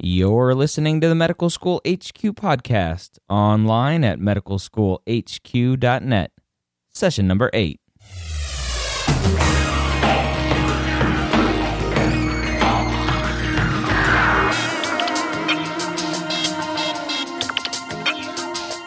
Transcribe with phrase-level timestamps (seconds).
[0.00, 6.30] You're listening to the Medical School HQ podcast online at medicalschoolhq.net.
[6.92, 7.80] Session number eight.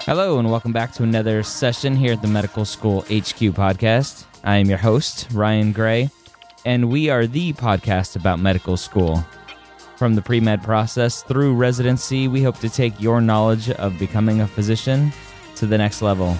[0.05, 4.23] Hello, and welcome back to another session here at the Medical School HQ podcast.
[4.45, 6.09] I am your host, Ryan Gray,
[6.63, 9.21] and we are the podcast about medical school.
[10.01, 14.41] From the pre med process through residency, we hope to take your knowledge of becoming
[14.41, 15.13] a physician
[15.57, 16.35] to the next level.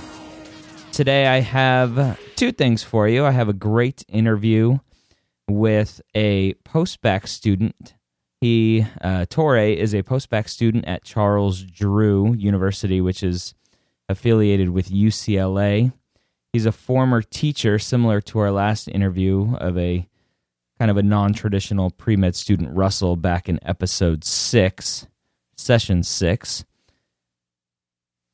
[0.92, 3.24] Today, I have two things for you.
[3.24, 4.80] I have a great interview
[5.48, 7.94] with a post-bac student
[8.40, 13.54] he uh, Torray is a post-bac student at Charles Drew University, which is
[14.10, 15.94] affiliated with UCLA.
[16.52, 20.08] He's a former teacher, similar to our last interview of a
[20.82, 25.06] kind of a non-traditional pre-med student, Russel, back in episode six,
[25.56, 26.66] session six.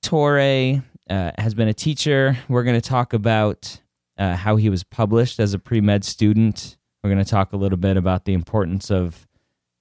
[0.01, 2.37] Torray uh, has been a teacher.
[2.47, 3.81] We're going to talk about
[4.17, 6.77] uh, how he was published as a pre-med student.
[7.03, 9.27] We're going to talk a little bit about the importance of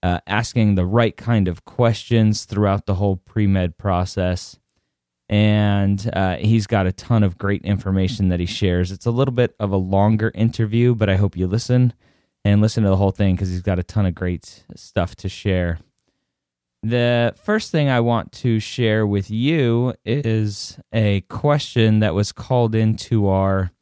[0.03, 4.59] uh, asking the right kind of questions throughout the whole pre med process.
[5.29, 8.91] And uh, he's got a ton of great information that he shares.
[8.91, 11.93] It's a little bit of a longer interview, but I hope you listen
[12.47, 15.29] and listen to the whole thing because he's got a ton of great stuff to
[15.29, 15.81] share.
[16.85, 22.77] The first thing I want to share with you is a question that was called
[22.77, 23.73] into our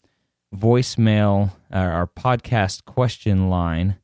[0.56, 3.96] voicemail, our podcast question line.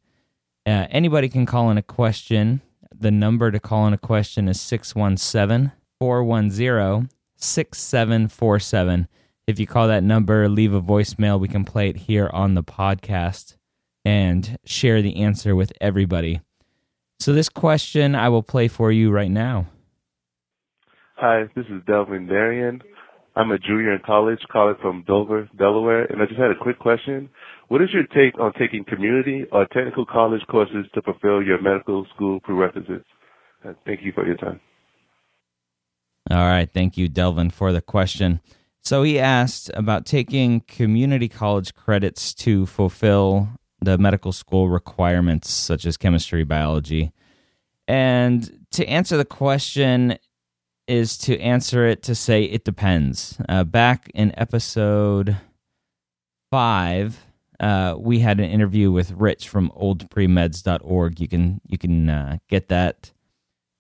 [0.67, 2.61] Uh, anybody can call in a question.
[2.93, 9.09] The number to call in a question is 617 410 6747.
[9.47, 12.63] If you call that number, leave a voicemail, we can play it here on the
[12.63, 13.57] podcast
[14.05, 16.41] and share the answer with everybody.
[17.19, 19.67] So, this question I will play for you right now.
[21.17, 22.81] Hi, this is Delvin Darian.
[23.37, 26.79] I'm a junior in college, calling from Dover, Delaware, and I just had a quick
[26.79, 27.29] question.
[27.69, 32.07] What is your take on taking community or technical college courses to fulfill your medical
[32.15, 33.05] school prerequisites?
[33.65, 34.61] Uh, thank you for your time.
[36.31, 36.69] All right.
[36.73, 38.41] Thank you, Delvin, for the question.
[38.83, 43.49] So he asked about taking community college credits to fulfill
[43.81, 47.13] the medical school requirements, such as chemistry, biology.
[47.89, 50.19] And to answer the question,
[50.91, 53.41] is to answer it to say it depends.
[53.49, 55.37] Uh, back in episode
[56.51, 57.25] five,
[57.61, 61.21] uh, we had an interview with Rich from oldpremeds.org.
[61.21, 63.13] You can you can uh, get that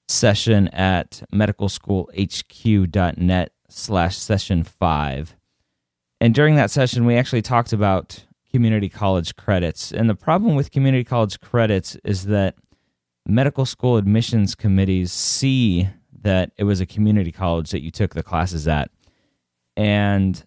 [0.06, 5.34] session at medicalschoolhq.net slash session five.
[6.20, 9.92] And during that session, we actually talked about community college credits.
[9.92, 12.56] And the problem with community college credits is that
[13.26, 15.88] medical school admissions committees see
[16.22, 18.90] that it was a community college that you took the classes at.
[19.76, 20.44] And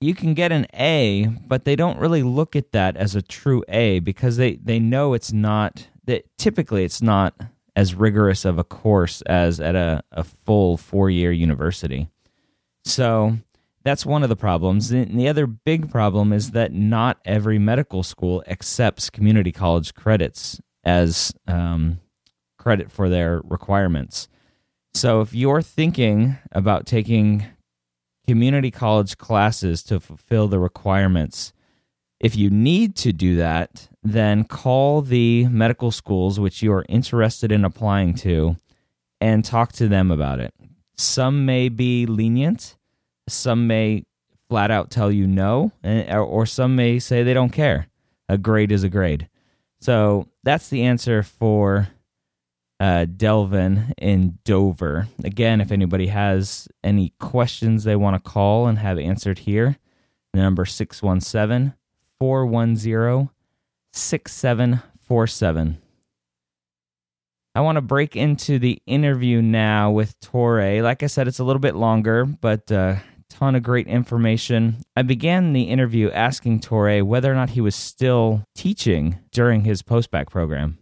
[0.00, 3.64] you can get an A, but they don't really look at that as a true
[3.68, 7.34] A because they, they know it's not that typically it's not
[7.76, 12.08] as rigorous of a course as at a, a full four year university.
[12.84, 13.38] So
[13.84, 14.90] that's one of the problems.
[14.90, 20.60] And the other big problem is that not every medical school accepts community college credits
[20.84, 22.00] as um,
[22.58, 24.28] credit for their requirements.
[24.94, 27.44] So if you're thinking about taking
[28.26, 31.52] community college classes to fulfill the requirements.
[32.20, 37.52] If you need to do that, then call the medical schools which you are interested
[37.52, 38.56] in applying to
[39.20, 40.54] and talk to them about it.
[40.96, 42.76] Some may be lenient,
[43.28, 44.04] some may
[44.48, 47.88] flat out tell you no, or some may say they don't care.
[48.28, 49.28] A grade is a grade.
[49.80, 51.88] So that's the answer for
[52.80, 55.08] uh, Delvin in Dover.
[55.22, 59.78] Again, if anybody has any questions they want to call and have answered here,
[60.32, 61.74] the number 617
[62.18, 63.30] 410
[63.92, 65.78] 6747.
[67.56, 70.82] I want to break into the interview now with Torray.
[70.82, 72.96] Like I said, it's a little bit longer, but uh,
[73.34, 74.76] ton of great information.
[74.96, 79.82] I began the interview asking Torray whether or not he was still teaching during his
[79.82, 80.78] postbac program.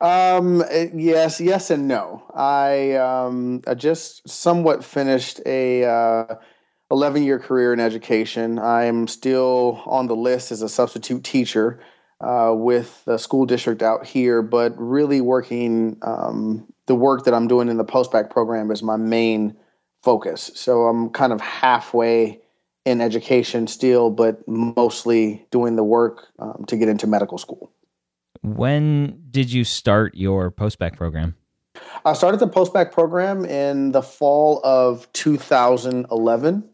[0.00, 0.62] Um.
[0.94, 1.40] Yes.
[1.40, 2.22] Yes, and no.
[2.34, 3.62] I um.
[3.66, 6.36] I just somewhat finished a uh,
[6.90, 8.58] eleven year career in education.
[8.60, 11.80] I'm still on the list as a substitute teacher
[12.20, 17.48] uh, with the school district out here, but really working um, the work that I'm
[17.48, 19.56] doing in the postbac program is my main
[20.02, 20.50] focus.
[20.54, 22.40] So I'm kind of halfway
[22.84, 27.70] in education still, but mostly doing the work um, to get into medical school.
[28.42, 31.34] When did you start your postbac program?
[32.04, 36.64] I started the postbac program in the fall of 2011.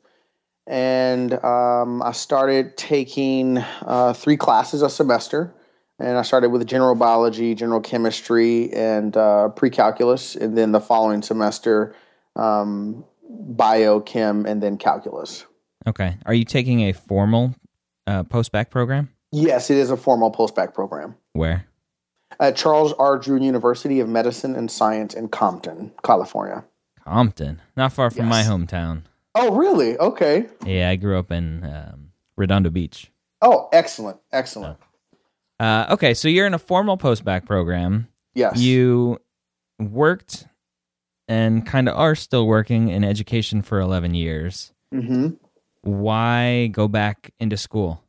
[0.66, 5.54] And um, I started taking uh, three classes a semester.
[5.98, 10.34] And I started with general biology, general chemistry, and uh, pre calculus.
[10.34, 11.94] And then the following semester,
[12.34, 15.46] um, biochem, and then calculus.
[15.86, 16.16] Okay.
[16.26, 17.54] Are you taking a formal
[18.06, 19.10] uh, postbac program?
[19.32, 21.16] Yes, it is a formal postbac program.
[21.32, 21.66] Where?
[22.40, 23.18] At Charles R.
[23.18, 26.64] Drew University of Medicine and Science in Compton, California.
[27.04, 28.30] Compton, not far from yes.
[28.30, 29.02] my hometown.
[29.34, 29.98] Oh, really?
[29.98, 30.46] Okay.
[30.64, 33.10] Yeah, I grew up in um, Redondo Beach.
[33.42, 34.78] Oh, excellent, excellent.
[35.60, 38.08] Uh, okay, so you're in a formal postbac program.
[38.34, 38.58] Yes.
[38.58, 39.18] You
[39.78, 40.46] worked
[41.28, 44.72] and kind of are still working in education for 11 years.
[44.92, 45.30] Mm-hmm.
[45.82, 48.02] Why go back into school?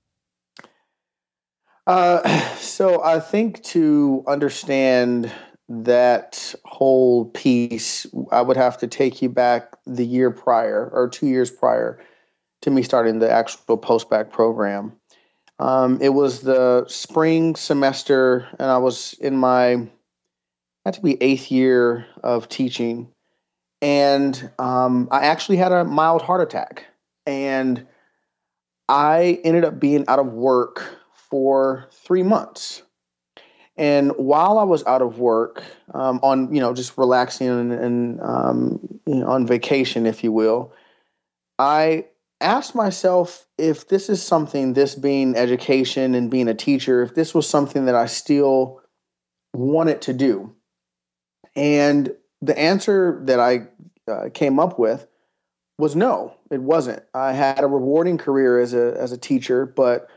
[1.88, 2.28] Uh,
[2.58, 5.32] so I think to understand
[5.68, 11.28] that whole piece, I would have to take you back the year prior or two
[11.28, 12.00] years prior
[12.62, 14.94] to me starting the actual postbac program.
[15.60, 19.88] Um, it was the spring semester, and I was in my
[20.86, 23.10] had to be eighth year of teaching,
[23.82, 26.86] and um, I actually had a mild heart attack,
[27.26, 27.86] and
[28.88, 32.84] I ended up being out of work for three months.
[33.78, 38.22] And while I was out of work, um, on you know just relaxing and, and
[38.22, 40.74] um, you know, on vacation, if you will,
[41.60, 42.06] I
[42.42, 47.34] asked myself if this is something, this being education and being a teacher, if this
[47.34, 48.82] was something that I still
[49.54, 50.56] wanted to do.
[51.56, 53.68] And the answer that I
[54.12, 55.08] uh, came up with
[55.78, 57.04] was no, it wasn't.
[57.14, 60.08] I had a rewarding career as a as a teacher, but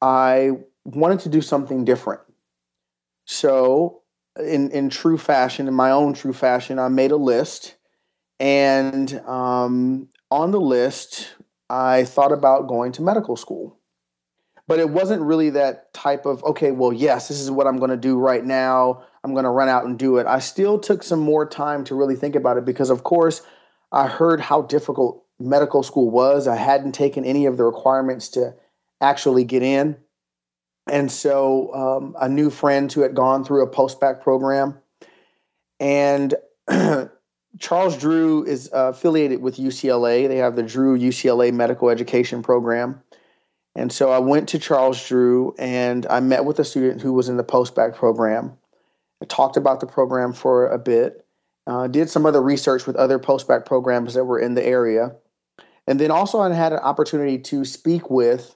[0.00, 0.52] I
[0.84, 2.20] wanted to do something different.
[3.26, 4.02] So,
[4.38, 7.76] in in true fashion, in my own true fashion, I made a list,
[8.38, 11.34] and um, on the list,
[11.68, 13.76] I thought about going to medical school.
[14.68, 16.70] But it wasn't really that type of okay.
[16.70, 19.02] Well, yes, this is what I'm going to do right now.
[19.22, 20.26] I'm going to run out and do it.
[20.26, 23.42] I still took some more time to really think about it because, of course,
[23.92, 26.46] I heard how difficult medical school was.
[26.46, 28.54] I hadn't taken any of the requirements to
[29.00, 29.96] actually get in.
[30.90, 34.78] And so um, a new friend who had gone through a post-bac program.
[35.78, 36.34] And
[37.58, 40.28] Charles Drew is uh, affiliated with UCLA.
[40.28, 43.02] They have the Drew UCLA Medical Education Program.
[43.74, 47.28] And so I went to Charles Drew and I met with a student who was
[47.28, 48.56] in the post-bac program.
[49.22, 51.26] I talked about the program for a bit,
[51.66, 55.12] uh, did some other research with other post-bac programs that were in the area.
[55.86, 58.54] And then also I had an opportunity to speak with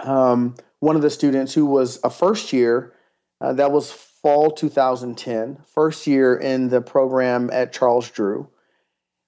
[0.00, 2.92] um, one of the students who was a first year,
[3.40, 8.48] uh, that was fall 2010, first year in the program at Charles Drew.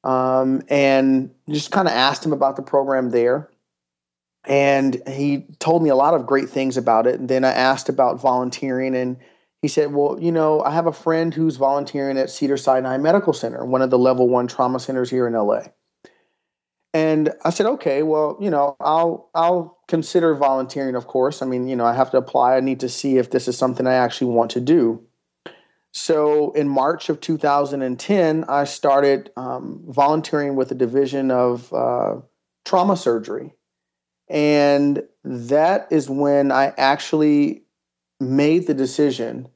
[0.02, 3.48] Um, and just kind of asked him about the program there.
[4.44, 7.18] And he told me a lot of great things about it.
[7.18, 9.16] And then I asked about volunteering, and
[9.64, 13.33] he said, Well, you know, I have a friend who's volunteering at Cedar Sinai Medical
[13.33, 15.62] Center, one of the level one trauma centers here in LA.
[16.92, 20.94] And I said, okay, well, you know, I'll I'll consider volunteering.
[20.94, 22.56] Of course, I mean, you know, I have to apply.
[22.56, 25.02] I need to see if this is something I actually want to do.
[25.92, 32.16] So in March of 2010, I started um, volunteering with the Division of uh,
[32.66, 33.54] trauma surgery.
[34.28, 37.62] And that is when I actually
[38.21, 39.49] made the decision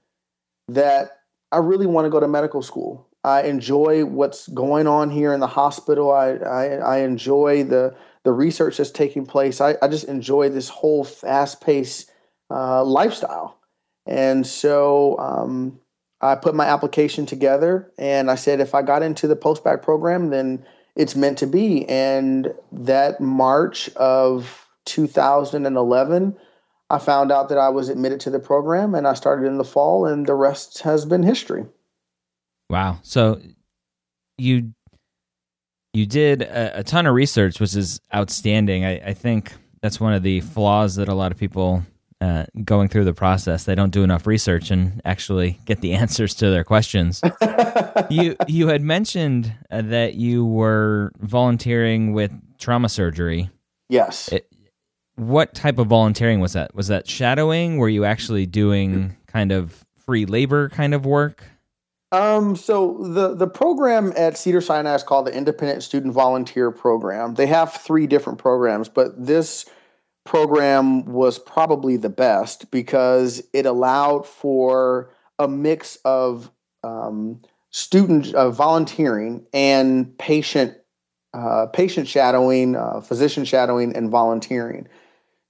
[0.69, 1.21] that
[1.51, 3.09] I really want to go to medical school.
[3.25, 6.13] I enjoy what's going on here in the hospital.
[6.13, 7.95] I, I, I enjoy the,
[8.25, 9.61] the research that's taking place.
[9.61, 12.11] I, I just enjoy this whole fast paced
[12.51, 13.59] uh, lifestyle.
[14.07, 15.79] And so um,
[16.21, 20.31] I put my application together and I said, if I got into the post-bac program,
[20.31, 20.65] then
[20.97, 21.87] it's meant to be.
[21.89, 26.37] And that March of 2011,
[26.91, 29.65] I found out that I was admitted to the program and I started in the
[29.65, 31.67] fall, and the rest has been history.
[32.71, 32.99] Wow.
[33.03, 33.41] So
[34.37, 34.73] you
[35.93, 38.85] you did a, a ton of research, which is outstanding.
[38.85, 41.83] I, I, think that's one of the flaws that a lot of people
[42.21, 46.35] uh, going through the process they don't do enough research and actually get the answers
[46.35, 47.21] to their questions.
[48.11, 53.51] you you had mentioned uh, that you were volunteering with trauma surgery.
[53.89, 54.31] Yes.
[55.19, 56.75] What type of volunteering was that?
[56.75, 57.79] Was that shadowing?
[57.79, 61.45] Were you actually doing kind of free labor kind of work?
[62.13, 67.35] Um, so the the program at Cedar Sinai is called the Independent Student Volunteer Program.
[67.35, 69.67] They have three different programs, but this
[70.25, 76.51] program was probably the best because it allowed for a mix of
[76.83, 80.77] um, student uh, volunteering and patient
[81.35, 84.89] uh, patient shadowing, uh, physician shadowing, and volunteering.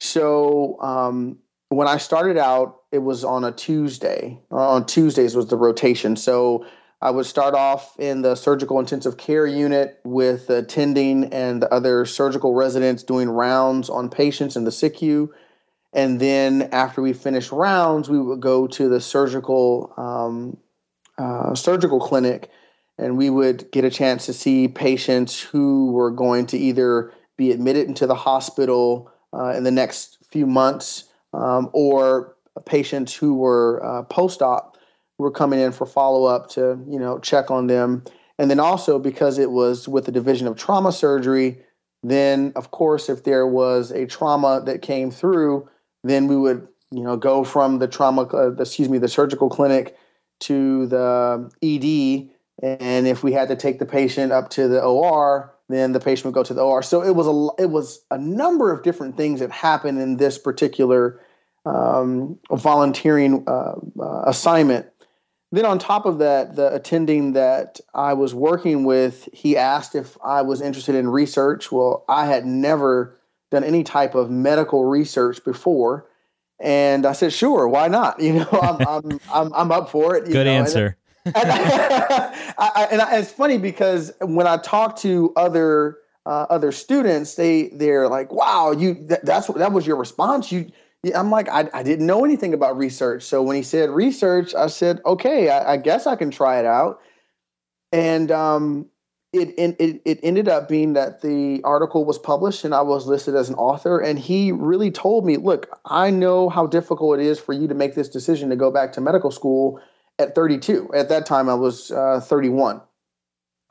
[0.00, 1.38] So um,
[1.69, 4.40] when I started out, it was on a Tuesday.
[4.50, 6.17] Uh, on Tuesdays was the rotation.
[6.17, 6.67] So
[7.00, 12.05] I would start off in the surgical intensive care unit with attending and the other
[12.05, 15.28] surgical residents doing rounds on patients in the SICU.
[15.93, 20.57] And then after we finished rounds, we would go to the surgical um,
[21.17, 22.50] uh, surgical clinic,
[22.99, 27.50] and we would get a chance to see patients who were going to either be
[27.52, 33.85] admitted into the hospital uh, in the next few months, um, or patients who were
[33.85, 34.76] uh, post-op
[35.16, 38.02] who were coming in for follow-up to you know check on them,
[38.38, 41.59] and then also because it was with the division of trauma surgery,
[42.02, 45.68] then of course if there was a trauma that came through,
[46.04, 49.97] then we would you know go from the trauma, uh, excuse me, the surgical clinic
[50.40, 52.30] to the ED,
[52.62, 56.27] and if we had to take the patient up to the OR then the patient
[56.27, 56.83] would go to the OR.
[56.83, 60.39] So it was a it was a number of different things that happened in this
[60.39, 61.21] particular
[61.67, 64.87] um, volunteering uh, uh, assignment.
[65.51, 70.17] Then on top of that, the attending that I was working with, he asked if
[70.25, 71.73] I was interested in research.
[71.73, 73.19] Well, I had never
[73.51, 76.07] done any type of medical research before.
[76.61, 78.21] And I said, sure, why not?
[78.21, 80.27] You know, I'm, I'm, I'm, I'm up for it.
[80.27, 80.53] Good know?
[80.53, 80.99] answer
[81.35, 81.50] and,
[82.58, 87.68] I, and I, it's funny because when I talk to other uh, other students, they
[87.68, 90.70] they're like, "Wow, you that, that's that was your response." You,
[91.14, 93.23] I'm like, I, I didn't know anything about research.
[93.23, 96.66] So when he said research, I said, "Okay, I, I guess I can try it
[96.66, 97.00] out."
[97.92, 98.87] And um,
[99.32, 103.35] it, it it ended up being that the article was published and I was listed
[103.35, 103.99] as an author.
[103.99, 107.75] And he really told me, "Look, I know how difficult it is for you to
[107.75, 109.80] make this decision to go back to medical school."
[110.19, 110.91] At 32.
[110.95, 112.81] At that time, I was uh, 31.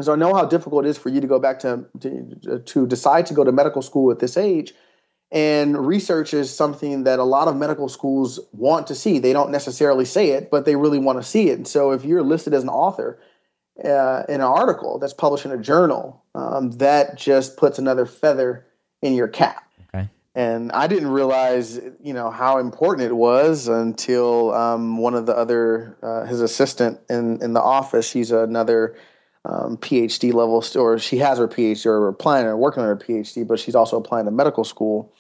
[0.01, 2.87] So I know how difficult it is for you to go back to, to, to
[2.87, 4.73] decide to go to medical school at this age.
[5.31, 9.19] And research is something that a lot of medical schools want to see.
[9.19, 11.57] They don't necessarily say it, but they really want to see it.
[11.57, 13.19] And so if you're listed as an author
[13.83, 18.65] uh, in an article that's published in a journal, um, that just puts another feather
[19.01, 19.66] in your cap
[20.37, 25.35] and I didn't realize, you know, how important it was until um, one of the
[25.35, 28.07] other uh, his assistant in in the office.
[28.07, 28.95] She's another
[29.45, 33.47] um, PhD level, or she has her PhD or applying or working on her PhD,
[33.47, 35.11] but she's also applying to medical school.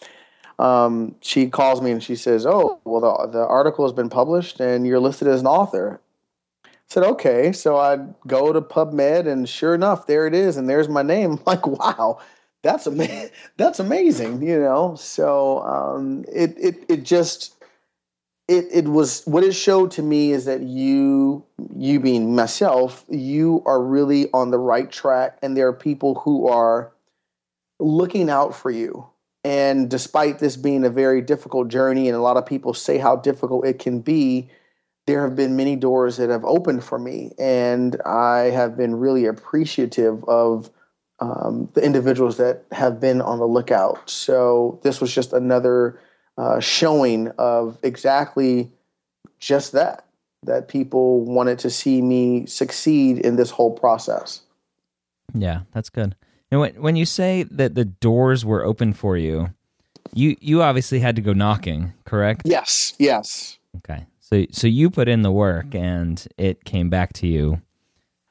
[0.59, 4.59] Um, she calls me and she says, "Oh, well, the the article has been published
[4.59, 5.99] and you're listed as an author."
[6.63, 7.97] I said, "Okay." So I
[8.27, 11.31] go to PubMed and sure enough, there it is, and there's my name.
[11.31, 12.19] I'm like, wow
[12.63, 13.29] that's amazing.
[13.57, 14.95] That's amazing, you know.
[14.95, 17.55] So um, it it it just
[18.47, 21.45] it it was what it showed to me is that you
[21.75, 26.47] you being myself, you are really on the right track, and there are people who
[26.47, 26.91] are
[27.79, 29.07] looking out for you.
[29.43, 33.15] And despite this being a very difficult journey, and a lot of people say how
[33.15, 34.49] difficult it can be,
[35.05, 39.25] there have been many doors that have opened for me, and I have been really
[39.25, 40.69] appreciative of
[41.19, 44.09] um, the individuals that have been on the lookout.
[44.09, 45.99] So this was just another
[46.37, 48.71] uh, showing of exactly
[49.39, 50.05] just that
[50.43, 54.41] that people wanted to see me succeed in this whole process.
[55.33, 56.15] Yeah, that's good.
[56.51, 59.53] And when when you say that the doors were open for you,
[60.13, 62.43] you you obviously had to go knocking, correct?
[62.45, 63.57] Yes, yes.
[63.77, 64.05] Okay.
[64.19, 67.61] So so you put in the work and it came back to you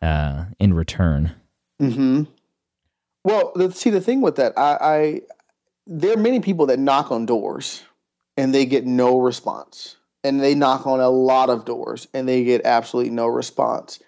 [0.01, 1.35] uh, in return.
[1.79, 2.25] Hmm.
[3.27, 5.21] Well, see the thing with that, I, I
[5.89, 7.83] there are many people that knock on doors
[8.37, 12.45] and they get no response, and they knock on a lot of doors and they
[12.45, 13.99] get absolutely no response.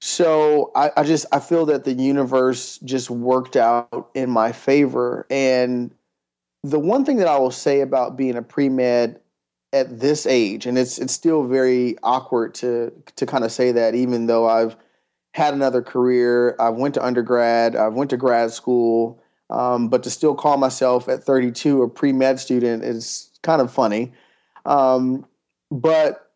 [0.00, 5.26] So I, I just I feel that the universe just worked out in my favor,
[5.28, 5.94] and
[6.62, 9.20] the one thing that I will say about being a pre med
[9.74, 13.94] at this age, and it's it's still very awkward to to kind of say that,
[13.94, 14.76] even though I've
[15.36, 20.10] had another career, I went to undergrad, I went to grad school, um, but to
[20.10, 24.14] still call myself at 32 a pre med student is kind of funny.
[24.64, 25.26] Um,
[25.70, 26.32] but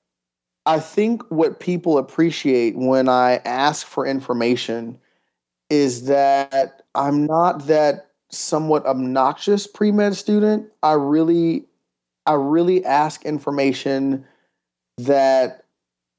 [0.66, 4.98] I think what people appreciate when I ask for information
[5.70, 10.68] is that I'm not that somewhat obnoxious pre med student.
[10.82, 11.64] I really,
[12.26, 14.26] I really ask information
[14.98, 15.64] that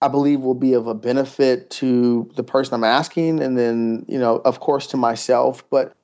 [0.01, 4.19] I believe will be of a benefit to the person I'm asking, and then you
[4.19, 5.63] know, of course, to myself.
[5.69, 5.95] But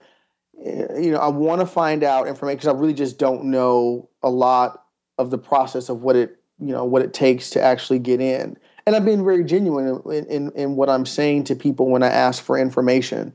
[0.64, 4.10] eh, you know, I want to find out information because I really just don't know
[4.22, 4.86] a lot
[5.18, 8.58] of the process of what it you know what it takes to actually get in.
[8.86, 12.08] And I've been very genuine in, in, in what I'm saying to people when I
[12.08, 13.34] ask for information.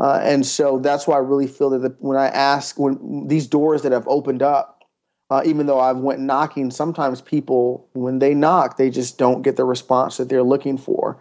[0.00, 3.46] Uh, and so that's why I really feel that the, when I ask, when these
[3.46, 4.77] doors that have opened up,
[5.30, 9.56] uh, even though I've went knocking, sometimes people, when they knock, they just don't get
[9.56, 11.18] the response that they're looking for.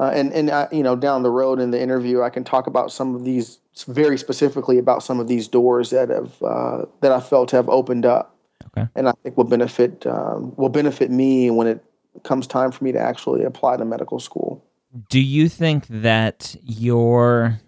[0.00, 2.66] Uh, and and I, you know, down the road in the interview, I can talk
[2.66, 7.12] about some of these very specifically about some of these doors that have uh, that
[7.12, 8.36] I felt have opened up,
[8.76, 8.88] Okay.
[8.96, 11.84] and I think will benefit um, will benefit me when it
[12.24, 14.64] comes time for me to actually apply to medical school.
[15.10, 17.60] Do you think that your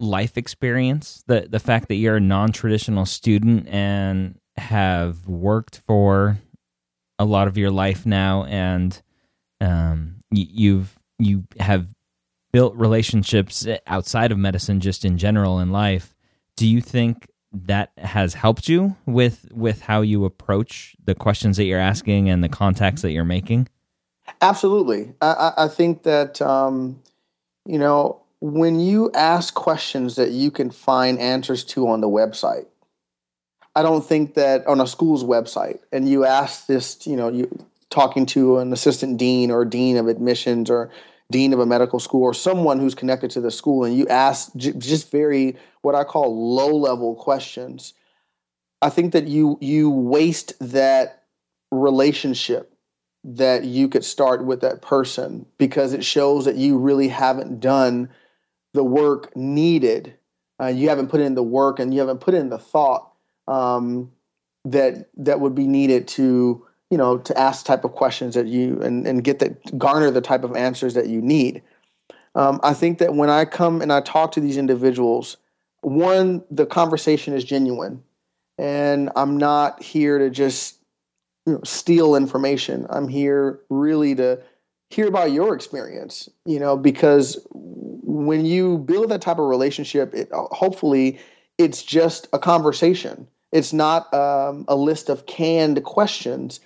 [0.00, 6.38] life experience, the the fact that you're a non-traditional student and have worked for
[7.18, 9.02] a lot of your life now and
[9.60, 11.88] um, y- you've you have
[12.52, 16.14] built relationships outside of medicine just in general in life
[16.56, 21.64] do you think that has helped you with with how you approach the questions that
[21.64, 23.68] you're asking and the contacts that you're making
[24.40, 27.00] Absolutely, I, I think that um,
[27.66, 32.66] you know when you ask questions that you can find answers to on the website.
[33.80, 37.48] I don't think that on a school's website, and you ask this, you know, you
[37.88, 40.90] talking to an assistant dean or dean of admissions or
[41.32, 44.54] dean of a medical school or someone who's connected to the school, and you ask
[44.54, 47.94] j- just very what I call low level questions.
[48.82, 51.22] I think that you you waste that
[51.70, 52.74] relationship
[53.24, 58.10] that you could start with that person because it shows that you really haven't done
[58.74, 60.12] the work needed.
[60.60, 63.09] Uh, you haven't put in the work and you haven't put in the thought
[63.48, 64.10] um,
[64.64, 68.80] that that would be needed to you know to ask type of questions that you
[68.82, 71.62] and, and get that garner the type of answers that you need.
[72.34, 75.36] Um, I think that when I come and I talk to these individuals,
[75.82, 78.02] one the conversation is genuine,
[78.58, 80.80] and I'm not here to just
[81.46, 82.86] you know, steal information.
[82.90, 84.40] I'm here really to
[84.90, 90.28] hear about your experience, you know, because when you build that type of relationship, it,
[90.32, 91.18] hopefully
[91.60, 93.28] it's just a conversation.
[93.52, 96.60] It's not um, a list of canned questions.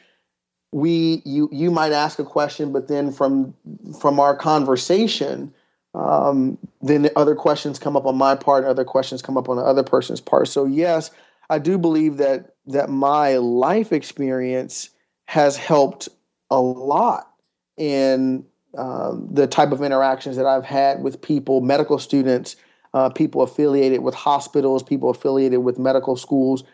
[0.73, 3.55] We you you might ask a question, but then from
[4.01, 5.53] from our conversation,
[5.95, 9.49] um, then the other questions come up on my part, and other questions come up
[9.49, 10.47] on the other person's part.
[10.47, 11.11] So yes,
[11.51, 14.91] I do believe that that my life experience
[15.27, 16.09] has helped
[16.51, 17.33] a lot
[17.77, 18.45] in
[18.79, 22.57] um, the type of interactions that I've had with people, medical students,
[22.95, 26.65] uh, people affiliated with hospitals, people affiliated with medical schools,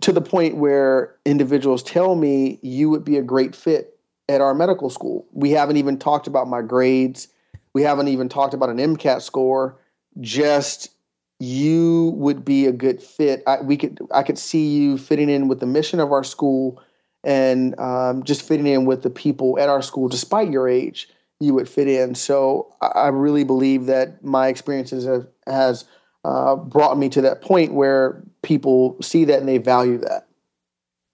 [0.00, 4.54] to the point where individuals tell me you would be a great fit at our
[4.54, 5.26] medical school.
[5.32, 7.28] We haven't even talked about my grades.
[7.74, 9.78] We haven't even talked about an MCAT score.
[10.20, 10.88] Just
[11.38, 13.42] you would be a good fit.
[13.46, 16.82] I, we could I could see you fitting in with the mission of our school
[17.24, 21.08] and um, just fitting in with the people at our school, despite your age,
[21.42, 22.14] you would fit in.
[22.14, 25.84] So I, really believe that my experiences have, has
[26.24, 30.28] uh, brought me to that point where people see that and they value that.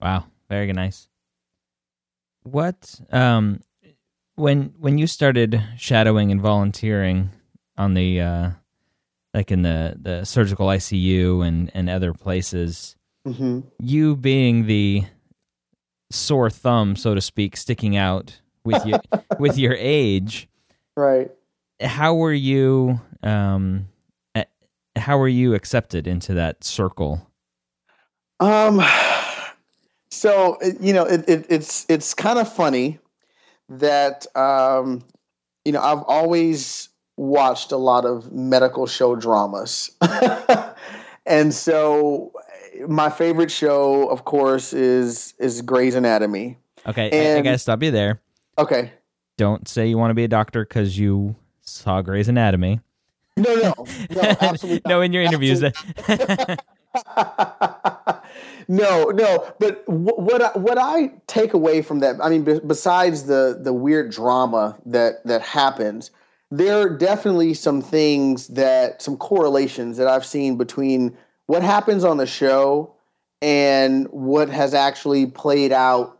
[0.01, 1.07] Wow, very nice.
[2.43, 3.59] What um
[4.35, 7.31] when when you started shadowing and volunteering
[7.77, 8.51] on the uh
[9.33, 12.95] like in the the surgical ICU and and other places,
[13.27, 13.59] Mm-hmm.
[13.79, 15.03] you being the
[16.09, 18.99] sore thumb, so to speak, sticking out with you
[19.39, 20.47] with your age,
[20.95, 21.31] Right.
[21.81, 23.87] how were you um
[24.99, 27.27] how were you accepted into that circle?
[28.39, 28.81] Um,
[30.11, 32.99] so you know, it, it, it's it's kind of funny
[33.69, 35.03] that um,
[35.65, 39.91] you know I've always watched a lot of medical show dramas,
[41.25, 42.31] and so
[42.87, 46.57] my favorite show, of course, is is Grey's Anatomy.
[46.87, 48.21] Okay, and, I, I gotta stop you there.
[48.59, 48.91] Okay.
[49.37, 52.81] Don't say you want to be a doctor because you saw Grey's Anatomy.
[53.37, 53.73] No, no,
[54.09, 54.81] no, absolutely.
[54.85, 55.61] no, in your interviews.
[58.67, 59.53] no, no.
[59.59, 64.11] But what I, what I take away from that, I mean, besides the the weird
[64.11, 66.11] drama that that happens,
[66.51, 72.17] there are definitely some things that some correlations that I've seen between what happens on
[72.17, 72.93] the show
[73.41, 76.18] and what has actually played out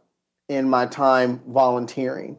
[0.49, 2.37] in my time volunteering.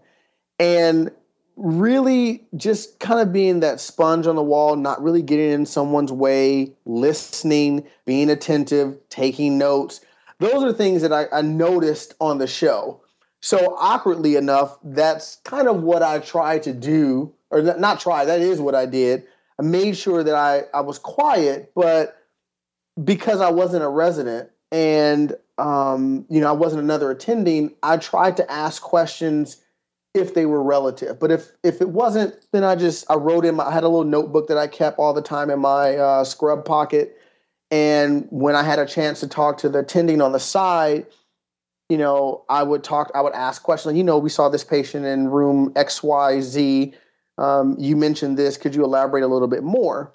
[0.59, 1.11] And
[1.57, 6.12] really just kind of being that sponge on the wall, not really getting in someone's
[6.12, 10.01] way, listening, being attentive, taking notes.
[10.38, 13.01] Those are things that I, I noticed on the show.
[13.42, 18.40] So, awkwardly enough, that's kind of what I try to do, or not try, that
[18.40, 19.25] is what I did.
[19.59, 22.16] I made sure that I, I was quiet, but
[23.03, 28.37] because I wasn't a resident and um, you know I wasn't another attending, I tried
[28.39, 29.63] to ask questions
[30.15, 31.19] if they were relative.
[31.19, 33.89] But if if it wasn't, then I just I wrote in my I had a
[33.89, 37.17] little notebook that I kept all the time in my uh, scrub pocket.
[37.71, 41.07] And when I had a chance to talk to the attending on the side,
[41.89, 43.97] you know, I would talk, I would ask questions.
[43.97, 46.95] You know, we saw this patient in room X, Y, Z.
[47.39, 48.57] Um, you mentioned this.
[48.57, 50.13] Could you elaborate a little bit more?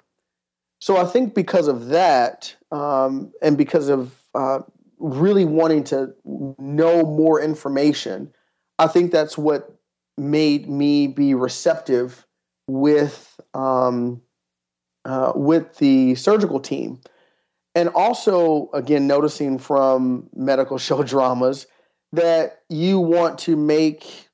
[0.80, 4.60] So I think because of that, um, and because of uh,
[4.98, 6.14] really wanting to
[6.58, 8.32] know more information,
[8.78, 9.74] I think that's what
[10.18, 12.26] made me be receptive
[12.68, 14.20] with um,
[15.04, 17.00] uh, with the surgical team,
[17.74, 21.66] and also again noticing from medical show dramas
[22.12, 24.25] that you want to make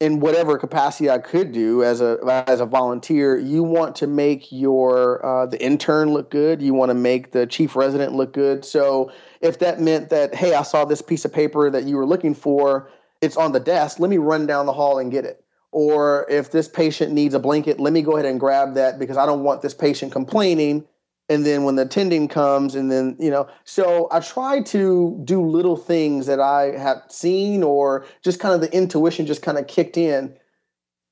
[0.00, 4.50] in whatever capacity I could do as a as a volunteer, you want to make
[4.50, 6.62] your uh, the intern look good.
[6.62, 8.64] You want to make the chief resident look good.
[8.64, 12.06] So if that meant that, hey, I saw this piece of paper that you were
[12.06, 14.00] looking for, it's on the desk.
[14.00, 15.44] Let me run down the hall and get it.
[15.70, 19.16] Or if this patient needs a blanket, let me go ahead and grab that because
[19.16, 20.84] I don't want this patient complaining.
[21.30, 25.40] And then when the attending comes, and then, you know, so I try to do
[25.40, 29.68] little things that I have seen or just kind of the intuition just kind of
[29.68, 30.36] kicked in.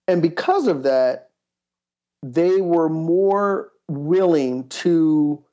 [0.09, 1.31] And because of that,
[2.24, 5.44] they were more willing to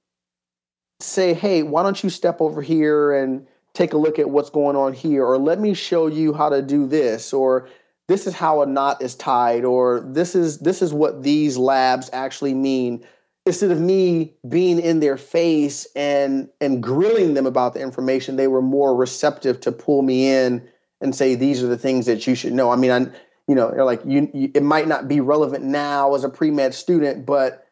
[0.99, 4.75] say, hey, why don't you step over here and take a look at what's going
[4.75, 5.23] on here?
[5.23, 7.33] Or let me show you how to do this.
[7.33, 7.69] Or
[8.07, 12.09] this is how a knot is tied or this is this is what these labs
[12.13, 13.03] actually mean
[13.45, 18.47] instead of me being in their face and and grilling them about the information they
[18.47, 20.67] were more receptive to pull me in
[21.01, 22.71] and say these are the things that you should know.
[22.71, 22.99] I mean i
[23.47, 26.73] you know they're like you, you it might not be relevant now as a pre-med
[26.73, 27.67] student but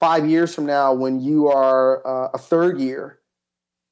[0.00, 3.18] five years from now when you are uh, a third year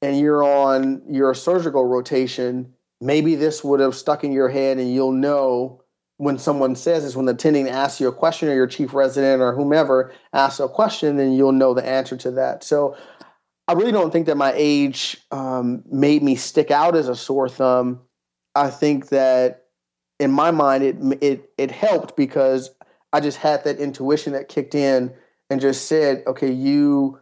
[0.01, 4.93] and you're on your surgical rotation maybe this would have stuck in your head and
[4.93, 5.80] you'll know
[6.21, 9.41] when someone says is when the attending asks you a question or your chief resident
[9.41, 12.63] or whomever asks a question, then you'll know the answer to that.
[12.63, 12.95] So
[13.67, 17.49] I really don't think that my age um, made me stick out as a sore
[17.49, 18.01] thumb.
[18.53, 19.63] I think that
[20.19, 22.69] in my mind, it, it, it helped because
[23.11, 25.11] I just had that intuition that kicked in
[25.49, 27.19] and just said, okay, you,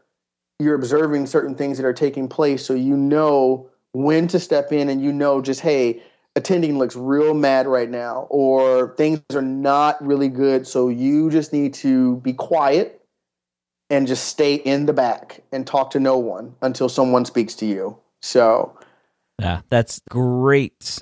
[0.60, 2.66] you're observing certain things that are taking place.
[2.66, 6.04] So you know when to step in and you know just hey
[6.40, 11.54] attending looks real mad right now or things are not really good so you just
[11.54, 13.00] need to be quiet
[13.90, 17.66] and just stay in the back and talk to no one until someone speaks to
[17.66, 17.98] you.
[18.22, 18.78] So
[19.40, 21.02] yeah that's great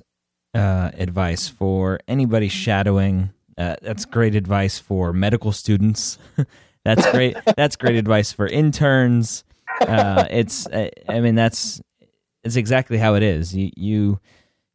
[0.53, 3.31] uh, advice for anybody shadowing.
[3.57, 6.17] Uh, that's great advice for medical students.
[6.85, 9.43] That's great that's great advice for interns.
[9.81, 11.81] Uh, it's i mean that's
[12.45, 13.53] it's exactly how it is.
[13.53, 14.19] You, you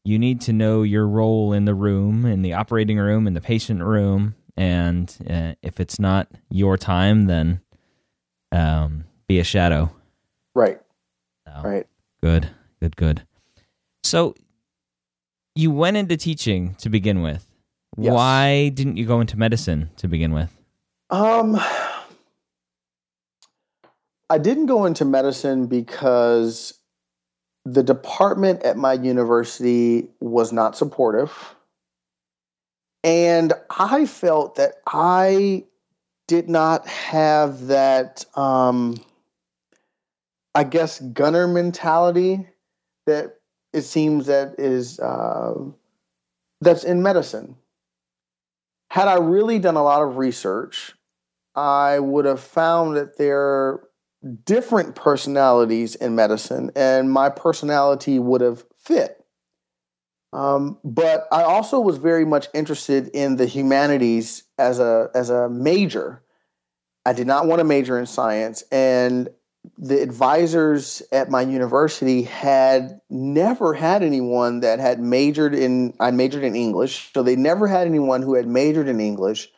[0.04, 3.40] you need to know your role in the room, in the operating room, in the
[3.40, 7.60] patient room, and uh, if it's not your time, then
[8.50, 9.90] um, be a shadow.
[10.54, 10.80] Right.
[11.46, 11.86] So, right.
[12.22, 12.48] Good.
[12.80, 12.96] Good.
[12.96, 13.22] Good.
[14.02, 14.34] So
[15.54, 17.46] you went into teaching to begin with.
[17.96, 18.12] Yes.
[18.12, 20.50] Why didn't you go into medicine to begin with?
[21.10, 21.60] Um,
[24.30, 26.72] I didn't go into medicine because
[27.64, 31.54] the department at my university was not supportive.
[33.04, 35.64] And I felt that I
[36.28, 38.96] did not have that, um,
[40.54, 42.46] I guess, gunner mentality
[43.06, 43.36] that
[43.72, 45.54] it seems that is uh,
[46.60, 47.56] that's in medicine.
[48.90, 50.94] Had I really done a lot of research,
[51.54, 53.80] I would have found that there
[54.44, 59.24] different personalities in medicine, and my personality would have fit.
[60.32, 65.48] Um, but I also was very much interested in the humanities as a as a
[65.48, 66.22] major.
[67.04, 69.28] I did not want to major in science, and
[69.78, 75.94] the advisors at my university had never had anyone that had majored in.
[76.00, 79.50] I majored in English, so they never had anyone who had majored in English,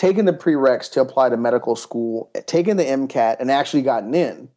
[0.00, 4.48] taken the prereqs to apply to medical school, taken the MCAT, and actually gotten in.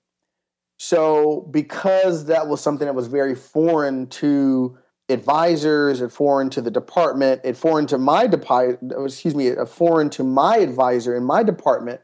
[0.79, 4.77] So, because that was something that was very foreign to
[5.10, 10.10] advisors, and foreign to the department, it foreign to my department, excuse me, a foreign
[10.12, 11.99] to my advisor in my department,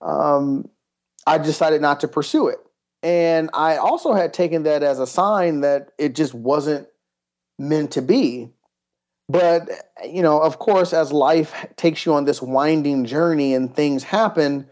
[0.00, 0.68] um,
[1.26, 2.58] I decided not to pursue it.
[3.02, 6.86] And I also had taken that as a sign that it just wasn't
[7.58, 8.53] meant to be.
[9.28, 9.70] But,
[10.04, 14.68] you know, of course, as life takes you on this winding journey and things happen,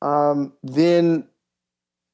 [0.00, 1.28] um, then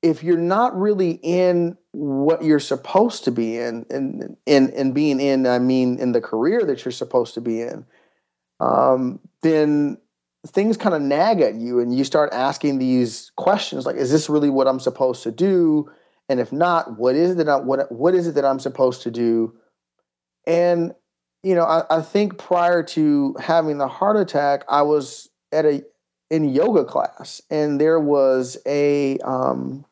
[0.03, 5.21] if you're not really in what you're supposed to be in and in and being
[5.21, 7.85] in i mean in the career that you're supposed to be in
[8.61, 9.99] um, then
[10.47, 14.31] things kind of nag at you and you start asking these questions like is this
[14.31, 15.91] really what i'm supposed to do?
[16.29, 19.03] And if not what is it that I, what what is it that i'm supposed
[19.03, 19.55] to do?
[20.47, 20.95] And
[21.43, 25.83] you know I, I think prior to having the heart attack i was at a
[26.31, 29.85] in yoga class and there was a um,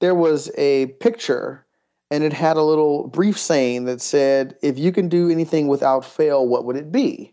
[0.00, 1.64] there was a picture
[2.10, 6.04] and it had a little brief saying that said, if you can do anything without
[6.04, 7.32] fail, what would it be?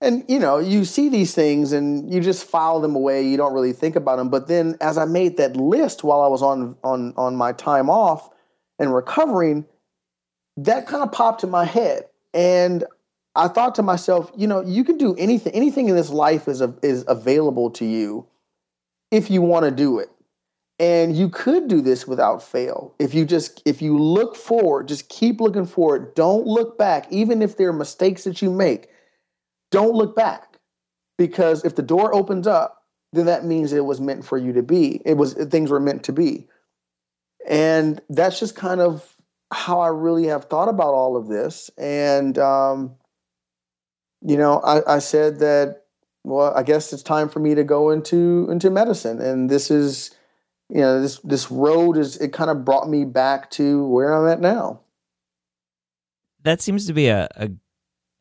[0.00, 3.54] And you know, you see these things and you just file them away, you don't
[3.54, 4.28] really think about them.
[4.28, 7.88] But then as I made that list while I was on on on my time
[7.88, 8.28] off
[8.78, 9.64] and recovering,
[10.56, 12.04] that kind of popped in my head.
[12.32, 12.84] And
[13.34, 16.62] I thought to myself, you know, you can do anything anything in this life is
[16.82, 18.26] is available to you
[19.10, 20.10] if you want to do it.
[20.80, 22.94] And you could do this without fail.
[22.98, 26.14] If you just if you look forward just keep looking forward.
[26.14, 28.88] Don't look back even if there are mistakes that you make.
[29.70, 30.58] Don't look back
[31.18, 34.62] because if the door opens up then that means it was meant for you to
[34.62, 35.00] be.
[35.04, 36.48] It was things were meant to be.
[37.46, 39.13] And that's just kind of
[39.54, 42.94] how i really have thought about all of this and um,
[44.22, 45.84] you know I, I said that
[46.24, 50.14] well i guess it's time for me to go into into medicine and this is
[50.68, 54.28] you know this this road is it kind of brought me back to where I'm
[54.28, 54.80] at now.
[56.42, 57.50] That seems to be a a,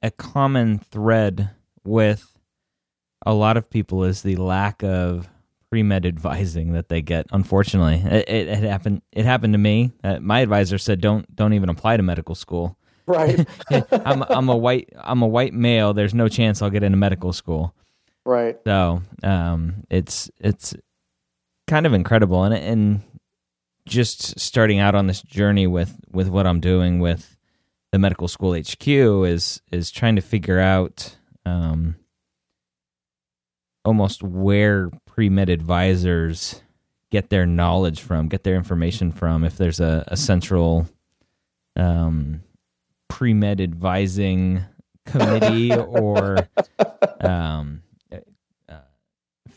[0.01, 1.49] a common thread
[1.83, 2.37] with
[3.25, 5.29] a lot of people is the lack of
[5.73, 7.25] pre-med advising that they get.
[7.31, 9.01] Unfortunately, it, it, it happened.
[9.12, 9.91] It happened to me.
[10.03, 13.43] Uh, my advisor said, "Don't don't even apply to medical school." Right.
[13.91, 15.95] I'm I'm a white I'm a white male.
[15.95, 17.73] There's no chance I'll get into medical school.
[18.23, 18.55] Right.
[18.67, 20.75] So um, it's it's
[21.65, 23.01] kind of incredible and and
[23.88, 27.36] just starting out on this journey with with what I'm doing with
[27.91, 31.95] the medical school HQ is is trying to figure out um,
[33.83, 36.62] almost where pre med advisors
[37.12, 39.43] get their knowledge from, get their information from.
[39.43, 40.88] If there's a, a central
[41.76, 42.41] um,
[43.08, 44.63] pre med advising
[45.06, 46.49] committee or
[47.21, 47.84] um,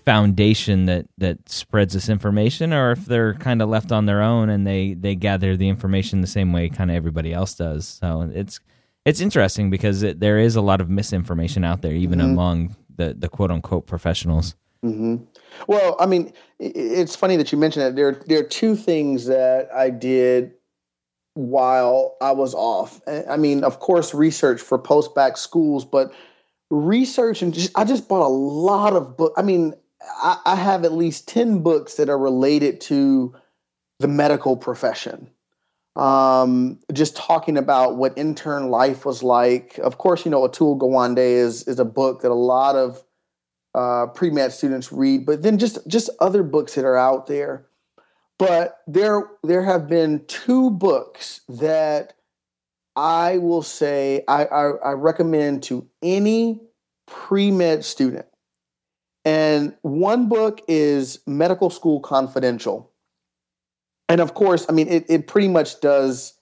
[0.05, 4.49] foundation that that spreads this information or if they're kind of left on their own
[4.49, 8.31] and they they gather the information the same way kind of everybody else does so
[8.33, 8.61] it's
[9.05, 12.31] it's interesting because it, there is a lot of misinformation out there even mm-hmm.
[12.31, 15.17] among the the quote unquote professionals mm-hmm.
[15.67, 19.69] Well i mean it's funny that you mentioned that there there are two things that
[19.75, 20.53] i did
[21.35, 26.13] while i was off i mean of course research for post bac schools but
[26.71, 29.35] research and just, I just bought a lot of books.
[29.37, 29.75] I mean,
[30.23, 33.35] I, I have at least 10 books that are related to
[34.01, 35.31] the medical profession.
[35.95, 39.79] Um, just talking about what intern life was like.
[39.79, 43.03] Of course, you know, Atul Gawande is is a book that a lot of
[43.77, 47.67] uh, pre med students read, but then just just other books that are out there.
[48.39, 52.15] But there there have been two books that
[52.97, 56.61] I will say I, I, I recommend to any
[57.07, 58.27] pre med student.
[59.27, 62.91] And one book is Medical School Confidential.
[64.09, 66.33] And of course, I mean, it, it pretty much does,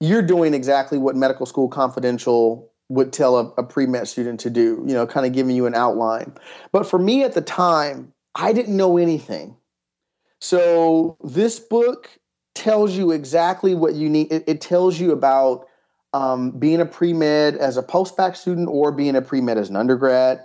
[0.00, 4.50] you're doing exactly what Medical School Confidential would tell a, a pre med student to
[4.50, 6.32] do, you know, kind of giving you an outline.
[6.72, 9.56] But for me at the time, I didn't know anything.
[10.40, 12.10] So this book
[12.54, 14.32] tells you exactly what you need.
[14.32, 15.66] It, it tells you about
[16.12, 19.58] um, being a pre med as a post bac student or being a pre med
[19.58, 20.44] as an undergrad.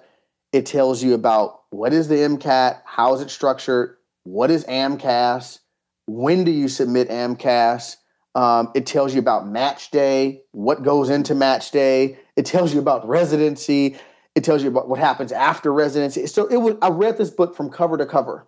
[0.52, 5.60] It tells you about what is the MCAT, how is it structured, what is AMCAS,
[6.08, 7.98] when do you submit AMCAS.
[8.36, 12.18] Um, it tells you about match day, what goes into match day.
[12.40, 13.98] It tells you about residency.
[14.34, 16.26] It tells you about what happens after residency.
[16.26, 16.76] So it was.
[16.82, 18.48] I read this book from cover to cover,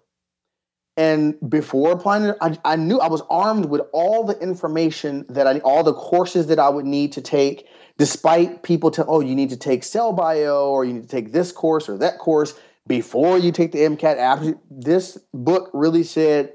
[0.95, 5.59] and before applying I, I knew I was armed with all the information that I,
[5.59, 7.67] all the courses that I would need to take.
[7.97, 11.33] Despite people tell, oh, you need to take cell bio or you need to take
[11.33, 14.15] this course or that course before you take the MCAT.
[14.15, 16.53] After this book really said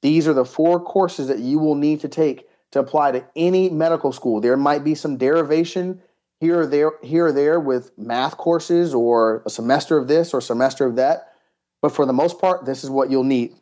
[0.00, 3.68] these are the four courses that you will need to take to apply to any
[3.68, 4.40] medical school.
[4.40, 6.00] There might be some derivation
[6.40, 10.40] here or there, here or there with math courses or a semester of this or
[10.40, 11.34] semester of that.
[11.82, 13.54] But for the most part, this is what you'll need.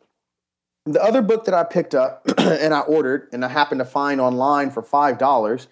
[0.85, 4.19] The other book that I picked up and I ordered and I happened to find
[4.19, 5.67] online for five dollars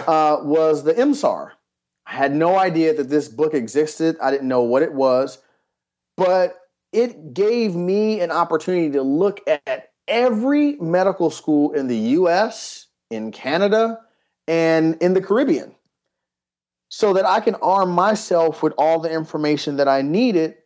[0.00, 1.52] uh, was the MSAR.
[2.06, 4.16] I had no idea that this book existed.
[4.20, 5.38] I didn't know what it was,
[6.16, 6.56] but
[6.92, 13.30] it gave me an opportunity to look at every medical school in the US, in
[13.30, 14.00] Canada,
[14.46, 15.74] and in the Caribbean
[16.88, 20.56] so that I can arm myself with all the information that I needed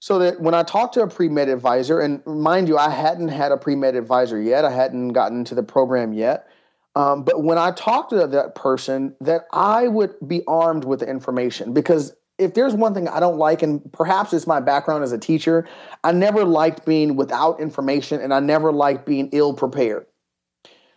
[0.00, 3.28] so that when I talk to a pre med advisor, and mind you, I hadn't
[3.28, 6.48] had a pre med advisor yet, I hadn't gotten into the program yet.
[6.94, 11.08] Um, but when I talk to that person, that I would be armed with the
[11.08, 15.12] information because if there's one thing I don't like, and perhaps it's my background as
[15.12, 15.68] a teacher,
[16.04, 20.06] I never liked being without information and I never liked being ill prepared.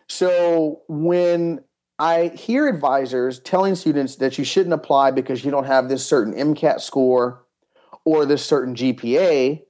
[0.07, 1.63] So when
[2.02, 6.34] I hear advisors telling students that you shouldn't apply because you don't have this certain
[6.34, 7.46] MCAT score
[8.06, 9.62] or this certain GPA,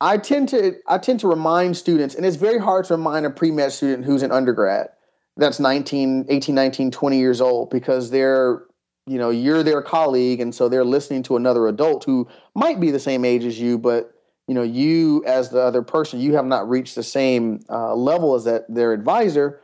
[0.00, 3.30] I tend to I tend to remind students, and it's very hard to remind a
[3.30, 4.88] pre-med student who's an undergrad
[5.36, 8.64] that's 19, 18, 19, 20 years old because they're,
[9.06, 12.90] you know, you're their colleague, and so they're listening to another adult who might be
[12.90, 14.12] the same age as you, but
[14.48, 18.34] you know, you as the other person, you have not reached the same uh, level
[18.34, 19.60] as that their advisor.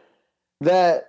[0.61, 1.08] That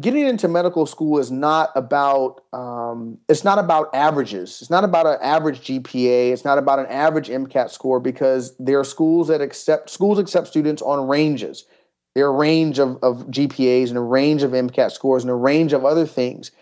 [0.00, 4.60] getting into medical school is not about um, it's not about averages.
[4.60, 6.32] It's not about an average GPA.
[6.32, 10.46] It's not about an average MCAT score because there are schools that accept schools accept
[10.48, 11.64] students on ranges.
[12.14, 15.34] There are a range of, of GPAs and a range of MCAT scores and a
[15.34, 16.52] range of other things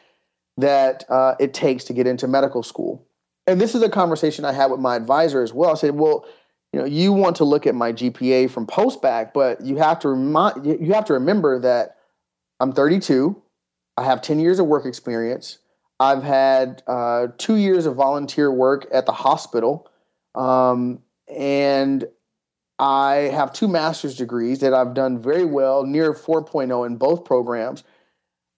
[0.57, 3.07] that uh, it takes to get into medical school.
[3.47, 5.71] And this is a conversation I had with my advisor as well.
[5.71, 6.25] I said, well,
[6.73, 9.99] you know, you want to look at my GPA from post bac, but you have
[10.01, 11.97] to remind you have to remember that
[12.63, 13.43] I'm 32.
[13.97, 15.59] I have 10 years of work experience.
[15.99, 19.91] I've had uh, two years of volunteer work at the hospital.
[20.37, 22.07] Um, and
[22.79, 27.83] I have two master's degrees that I've done very well, near 4.0 in both programs.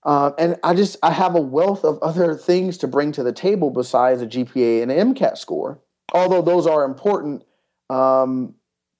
[0.02, 3.32] Uh, and I just I have a wealth of other things to bring to the
[3.32, 5.80] table besides a GPA and an MCAT score.
[6.12, 7.42] Although those are important,
[7.88, 8.54] um,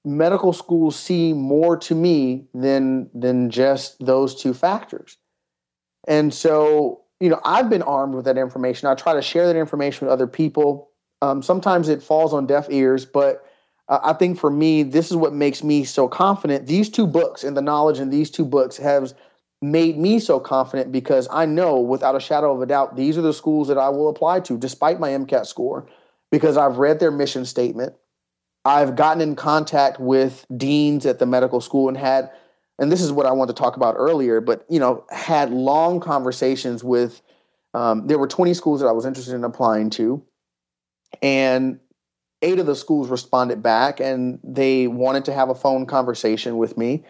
[0.05, 5.17] medical schools see more to me than than just those two factors.
[6.07, 8.87] And so, you know, I've been armed with that information.
[8.87, 10.91] I try to share that information with other people.
[11.21, 13.43] Um, sometimes it falls on deaf ears, but
[13.89, 16.67] uh, I think for me, this is what makes me so confident.
[16.67, 19.13] These two books and the knowledge in these two books have
[19.61, 23.21] made me so confident because I know without a shadow of a doubt these are
[23.21, 25.87] the schools that I will apply to despite my MCAT score
[26.31, 27.93] because I've read their mission statement.
[28.65, 32.31] I've gotten in contact with deans at the medical school and had,
[32.79, 35.99] and this is what I wanted to talk about earlier, but you know, had long
[35.99, 37.21] conversations with.
[37.75, 40.23] Um, there were 20 schools that I was interested in applying to,
[41.21, 41.77] and
[42.41, 46.77] eight of the schools responded back, and they wanted to have a phone conversation with
[46.77, 47.03] me,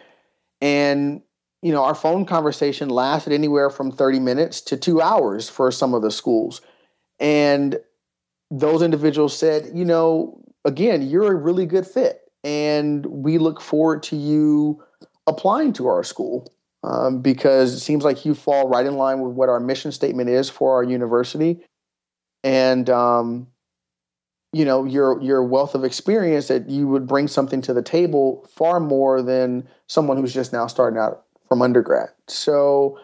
[0.62, 1.22] and
[1.62, 5.94] you know, our phone conversation lasted anywhere from 30 minutes to two hours for some
[5.94, 6.62] of the schools,
[7.20, 7.80] and
[8.50, 14.04] those individuals said, you know, again, you're a really good fit, and we look forward
[14.04, 14.84] to you
[15.28, 16.52] applying to our school
[16.84, 20.30] um, because it seems like you fall right in line with what our mission statement
[20.30, 21.64] is for our university,
[22.44, 23.48] and um,
[24.52, 28.48] you know your your wealth of experience that you would bring something to the table
[28.54, 32.10] far more than someone who's just now starting out from undergrad.
[32.28, 33.00] So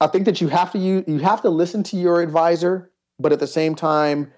[0.00, 3.32] I think that you have to you, you have to listen to your advisor, but
[3.32, 4.32] at the same time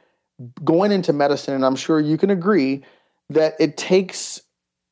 [0.64, 2.84] going into medicine, and I'm sure you can agree
[3.30, 4.41] that it takes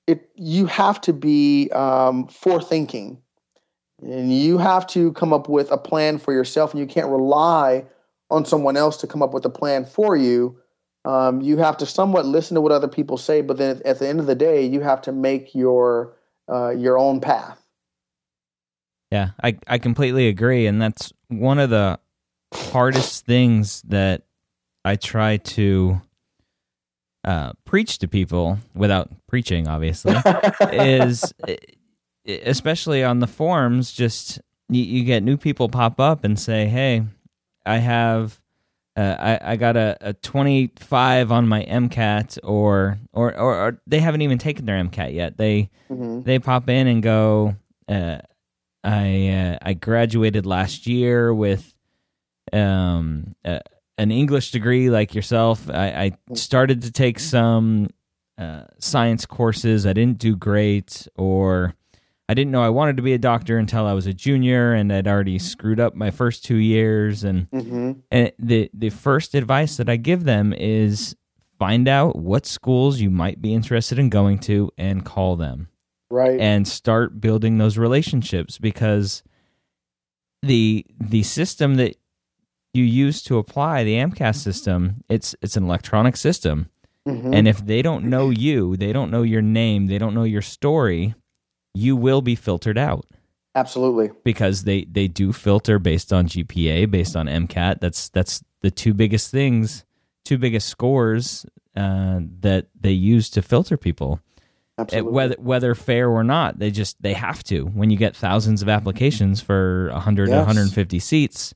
[0.06, 0.30] it.
[0.34, 3.18] You have to be um, forethinking,
[4.02, 7.84] and you have to come up with a plan for yourself, and you can't rely
[8.30, 10.58] on someone else to come up with a plan for you.
[11.04, 14.08] Um, you have to somewhat listen to what other people say, but then at the
[14.08, 16.16] end of the day, you have to make your
[16.52, 17.60] uh, your own path.
[19.12, 22.00] Yeah, I I completely agree, and that's one of the
[22.52, 24.22] hardest things that
[24.86, 26.00] I try to
[27.24, 30.14] uh, preach to people without preaching, obviously,
[30.72, 31.34] is
[32.24, 33.92] especially on the forums.
[33.92, 37.02] Just you, you, get new people pop up and say, "Hey,
[37.66, 38.40] I have."
[38.96, 44.00] Uh, I, I got a, a 25 on my MCAT or, or, or, or they
[44.00, 45.36] haven't even taken their MCAT yet.
[45.36, 46.22] They mm-hmm.
[46.22, 47.56] they pop in and go,
[47.88, 48.20] uh,
[48.82, 51.76] I uh, I graduated last year with
[52.54, 53.58] um, uh,
[53.98, 55.68] an English degree like yourself.
[55.70, 57.88] I, I started to take some
[58.38, 59.86] uh, science courses.
[59.86, 61.74] I didn't do great, or
[62.28, 64.92] I didn't know I wanted to be a doctor until I was a junior, and
[64.92, 67.24] I'd already screwed up my first two years.
[67.24, 67.92] And mm-hmm.
[68.10, 71.16] and the the first advice that I give them is
[71.58, 75.68] find out what schools you might be interested in going to and call them
[76.10, 79.22] right and start building those relationships because
[80.42, 81.96] the the system that
[82.76, 86.68] you use to apply the AMCAS system, it's it's an electronic system.
[87.06, 87.34] Mm-hmm.
[87.34, 90.42] And if they don't know you, they don't know your name, they don't know your
[90.42, 91.14] story,
[91.74, 93.06] you will be filtered out.
[93.54, 94.10] Absolutely.
[94.24, 97.80] Because they they do filter based on GPA, based on MCAT.
[97.80, 99.84] That's that's the two biggest things,
[100.24, 104.20] two biggest scores uh, that they use to filter people.
[104.78, 105.12] Absolutely.
[105.12, 107.64] Whether whether fair or not, they just they have to.
[107.64, 110.36] When you get thousands of applications for 100 yes.
[110.36, 111.54] 150 seats,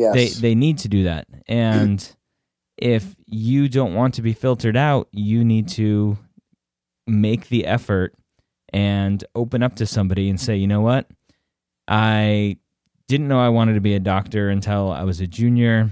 [0.00, 0.14] Yes.
[0.14, 1.26] They they need to do that.
[1.46, 2.16] And
[2.78, 6.16] if you don't want to be filtered out, you need to
[7.06, 8.14] make the effort
[8.72, 11.10] and open up to somebody and say, "You know what?
[11.86, 12.56] I
[13.08, 15.90] didn't know I wanted to be a doctor until I was a junior.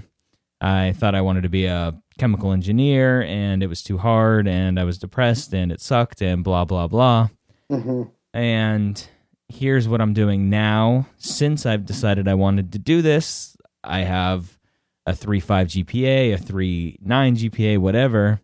[0.59, 4.77] I thought I wanted to be a chemical engineer and it was too hard and
[4.79, 7.29] I was depressed and it sucked and blah blah blah."
[7.71, 8.03] Mm-hmm.
[8.33, 9.07] And
[9.49, 11.05] here's what I'm doing now.
[11.17, 14.57] Since I've decided I wanted to do this, I have
[15.05, 18.41] a 3.5 GPA, a 3.9 GPA, whatever.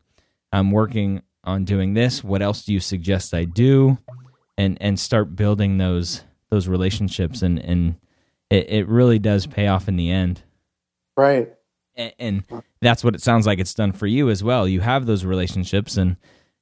[0.51, 2.23] I'm working on doing this.
[2.23, 3.97] What else do you suggest I do?
[4.57, 7.95] And and start building those those relationships and and
[8.49, 10.43] it, it really does pay off in the end.
[11.17, 11.53] Right.
[11.95, 14.67] And, and that's what it sounds like it's done for you as well.
[14.67, 16.17] You have those relationships and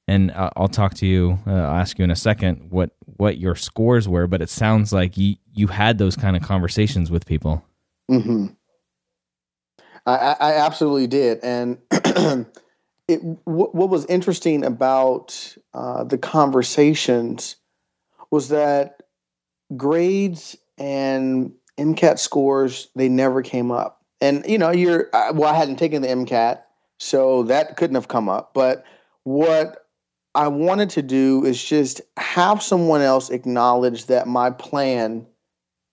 [0.06, 1.38] and I'll talk to you.
[1.46, 4.92] Uh, I'll ask you in a second what what your scores were, but it sounds
[4.92, 7.64] like you you had those kind of conversations with people.
[8.10, 8.46] Mm-hmm.
[10.06, 11.78] I, I absolutely did, and
[13.08, 13.20] it.
[13.44, 17.56] what was interesting about uh, the conversations
[18.30, 19.02] was that
[19.76, 25.44] grades and MCAT scores they never came up, and you know you're well.
[25.44, 26.60] I hadn't taken the MCAT,
[26.98, 28.52] so that couldn't have come up.
[28.52, 28.84] But
[29.22, 29.86] what
[30.34, 35.26] I wanted to do is just have someone else acknowledge that my plan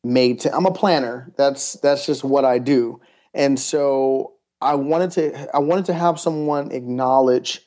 [0.03, 0.45] made.
[0.45, 1.31] i I'm a planner.
[1.37, 2.99] That's that's just what I do
[3.33, 7.61] and so I wanted to I wanted to have someone acknowledge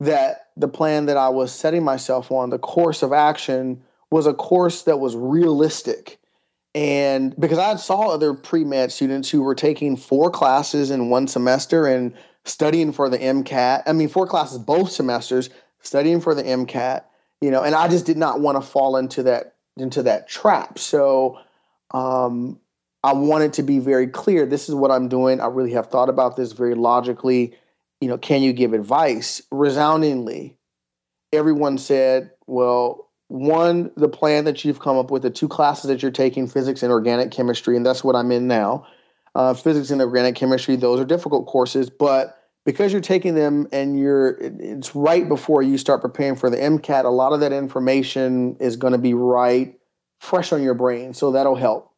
[0.00, 4.34] that the plan that I was setting myself on, the course of action, was a
[4.34, 6.18] course that was realistic.
[6.74, 11.28] And because I saw other pre med students who were taking four classes in one
[11.28, 13.82] semester and studying for the MCAT.
[13.86, 15.50] I mean, four classes both semesters,
[15.80, 17.04] studying for the MCAT.
[17.40, 20.78] You know, and I just did not want to fall into that into that trap.
[20.78, 21.38] So
[21.92, 22.58] um,
[23.04, 24.46] I wanted to be very clear.
[24.46, 25.40] This is what I'm doing.
[25.40, 27.54] I really have thought about this very logically.
[28.00, 29.42] You know, can you give advice?
[29.50, 30.56] Resoundingly,
[31.32, 36.02] everyone said, well, one, the plan that you've come up with, the two classes that
[36.02, 38.86] you're taking, physics and organic chemistry, and that's what I'm in now.
[39.34, 43.98] Uh, physics and organic chemistry, those are difficult courses, but because you're taking them and
[43.98, 48.56] you're it's right before you start preparing for the MCAT, a lot of that information
[48.60, 49.74] is going to be right
[50.20, 51.14] fresh on your brain.
[51.14, 51.91] So that'll help.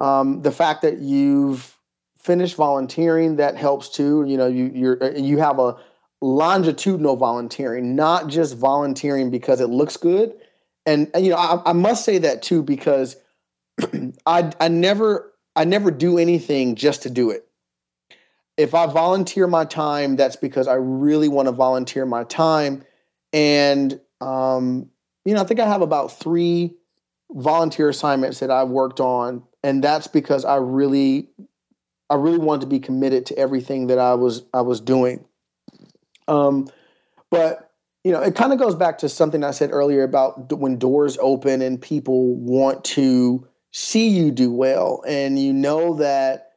[0.00, 1.76] Um, the fact that you've
[2.20, 4.24] finished volunteering that helps too.
[4.26, 5.76] You know, you you're uh, you have a
[6.20, 10.34] longitudinal volunteering, not just volunteering because it looks good.
[10.86, 13.16] And, and you know, I, I must say that too because
[14.26, 17.46] I I never I never do anything just to do it.
[18.56, 22.84] If I volunteer my time, that's because I really want to volunteer my time.
[23.32, 24.90] And um,
[25.24, 26.74] you know, I think I have about three
[27.30, 31.28] volunteer assignments that I've worked on and that's because I really
[32.08, 35.24] I really wanted to be committed to everything that I was I was doing.
[36.28, 36.68] Um,
[37.30, 37.70] but
[38.04, 41.18] you know, it kind of goes back to something I said earlier about when doors
[41.20, 46.52] open and people want to see you do well, and you know that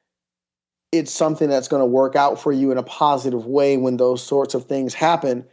[0.91, 4.23] it's something that's going to work out for you in a positive way when those
[4.23, 5.43] sorts of things happen.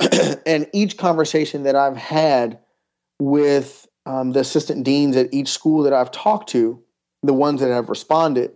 [0.46, 2.58] and each conversation that I've had
[3.20, 6.82] with um, the assistant deans at each school that I've talked to,
[7.22, 8.52] the ones that have responded,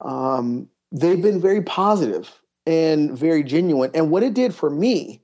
[0.00, 3.90] um, they've been very positive and very genuine.
[3.94, 5.22] And what it did for me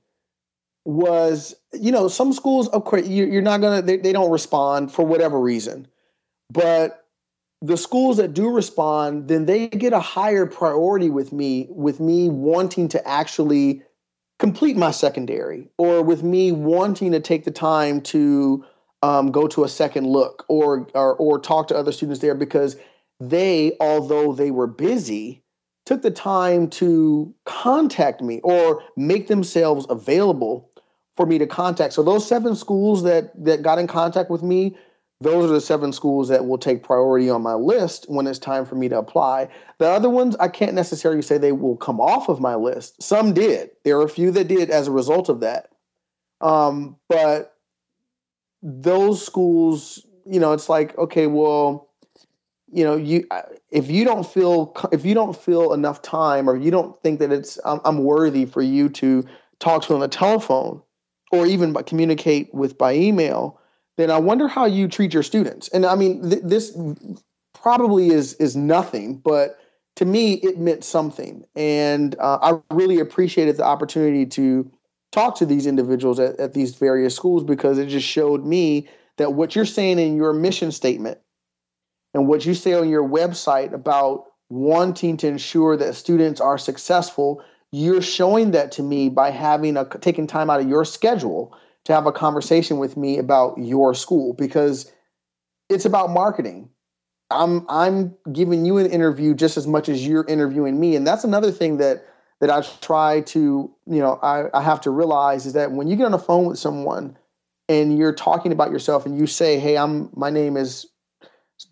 [0.85, 5.05] was, you know, some schools, of course, you're not gonna, they, they don't respond for
[5.05, 5.87] whatever reason,
[6.51, 7.05] but
[7.61, 12.27] the schools that do respond, then they get a higher priority with me, with me
[12.27, 13.81] wanting to actually
[14.39, 18.65] complete my secondary, or with me wanting to take the time to
[19.03, 22.77] um, go to a second look, or, or or talk to other students there because
[23.19, 25.43] they, although they were busy,
[25.85, 30.71] took the time to contact me or make themselves available
[31.17, 31.93] for me to contact.
[31.93, 34.77] So those seven schools that that got in contact with me,
[35.19, 38.65] those are the seven schools that will take priority on my list when it's time
[38.65, 39.49] for me to apply.
[39.79, 43.03] The other ones, I can't necessarily say they will come off of my list.
[43.03, 43.71] Some did.
[43.83, 45.69] There are a few that did as a result of that.
[46.39, 47.52] Um, but
[48.63, 51.89] those schools, you know, it's like, okay, well,
[52.71, 53.27] you know, you
[53.69, 57.31] if you don't feel if you don't feel enough time or you don't think that
[57.31, 59.23] it's I'm, I'm worthy for you to
[59.59, 60.81] talk to on the telephone
[61.31, 63.59] or even by communicate with by email,
[63.97, 65.67] then I wonder how you treat your students.
[65.69, 66.75] And I mean, th- this
[67.53, 69.59] probably is is nothing, but
[69.97, 74.71] to me, it meant something, and uh, I really appreciated the opportunity to
[75.13, 79.33] talk to these individuals at, at these various schools because it just showed me that
[79.33, 81.19] what you're saying in your mission statement
[82.13, 87.43] and what you say on your website about wanting to ensure that students are successful,
[87.71, 91.55] you're showing that to me by having a taking time out of your schedule
[91.85, 94.91] to have a conversation with me about your school because
[95.69, 96.69] it's about marketing.
[97.29, 101.23] I'm I'm giving you an interview just as much as you're interviewing me, and that's
[101.23, 102.05] another thing that
[102.39, 105.95] that I try to you know I, I have to realize is that when you
[105.95, 107.17] get on the phone with someone
[107.69, 110.87] and you're talking about yourself and you say, "Hey, I'm my name is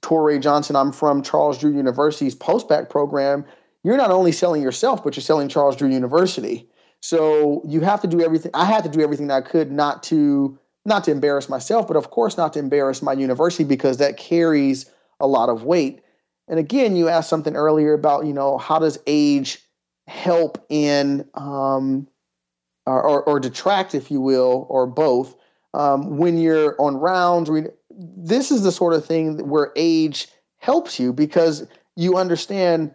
[0.01, 0.75] Torray Johnson.
[0.75, 3.45] I'm from Charles Drew University's postbac program.
[3.83, 6.69] You're not only selling yourself, but you're selling Charles Drew University.
[7.01, 8.51] So you have to do everything.
[8.53, 12.09] I had to do everything I could not to not to embarrass myself, but of
[12.09, 14.89] course not to embarrass my university because that carries
[15.19, 16.01] a lot of weight.
[16.47, 19.59] And again, you asked something earlier about you know how does age
[20.11, 22.07] help in um,
[22.85, 25.35] or, or, detract, if you will, or both.
[25.73, 27.49] Um, when you're on rounds
[27.97, 32.91] this is the sort of thing where age helps you because you understand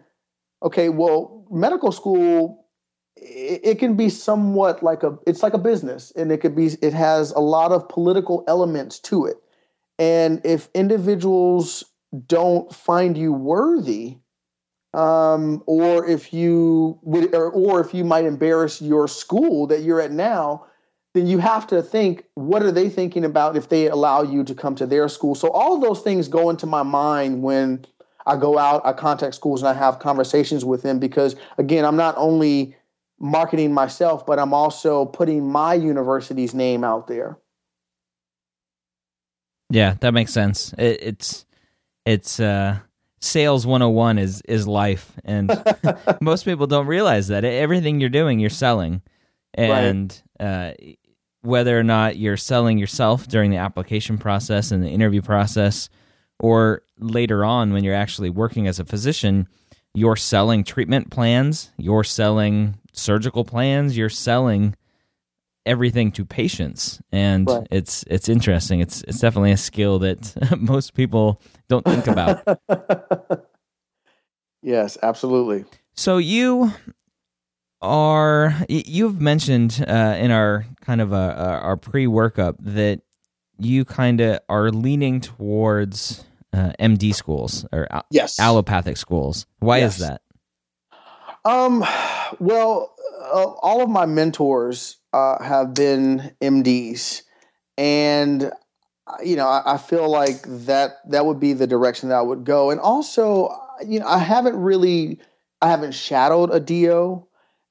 [0.63, 2.67] okay well medical school
[3.15, 6.67] it, it, can be somewhat like a it's like a business and it could be
[6.81, 9.37] it has a lot of political elements to it.
[9.99, 11.83] And if individuals
[12.27, 14.17] don't find you worthy
[14.97, 20.01] um, or if you would or, or if you might embarrass your school that you're
[20.01, 20.65] at now
[21.13, 24.53] then you have to think what are they thinking about if they allow you to
[24.53, 25.35] come to their school?
[25.35, 27.85] So all of those things go into my mind when
[28.25, 31.95] i go out i contact schools and i have conversations with them because again i'm
[31.95, 32.75] not only
[33.19, 37.37] marketing myself but i'm also putting my university's name out there.
[39.69, 40.73] Yeah that makes sense.
[40.73, 41.45] It, it's
[42.05, 42.79] it's uh
[43.27, 45.51] sales 101 is is life and
[46.21, 49.01] most people don't realize that everything you're doing you're selling
[49.53, 50.45] and right.
[50.45, 50.93] uh,
[51.47, 55.89] whether or not you're selling yourself during the application process and the interview process,
[56.39, 59.47] or later on when you're actually working as a physician,
[59.93, 64.75] you're selling treatment plans, you're selling surgical plans, you're selling
[65.67, 67.67] everything to patients and right.
[67.69, 72.41] it's it's interesting it's it's definitely a skill that most people don't think about
[74.61, 76.71] yes absolutely so you
[77.81, 83.01] are you've mentioned uh, in our kind of a, uh, our pre workup that
[83.59, 88.39] you kind of are leaning towards uh, MD schools or yes.
[88.39, 89.45] allopathic schools.
[89.59, 89.99] Why yes.
[89.99, 90.21] is that?
[91.45, 91.85] Um,
[92.39, 97.23] well, uh, all of my mentors uh, have been MDs,
[97.77, 98.43] and
[99.07, 102.21] uh, you know, I, I feel like that that would be the direction that I
[102.21, 102.69] would go.
[102.69, 103.49] And also,
[103.85, 105.19] you know, I haven't really,
[105.61, 107.25] I haven't shadowed a DO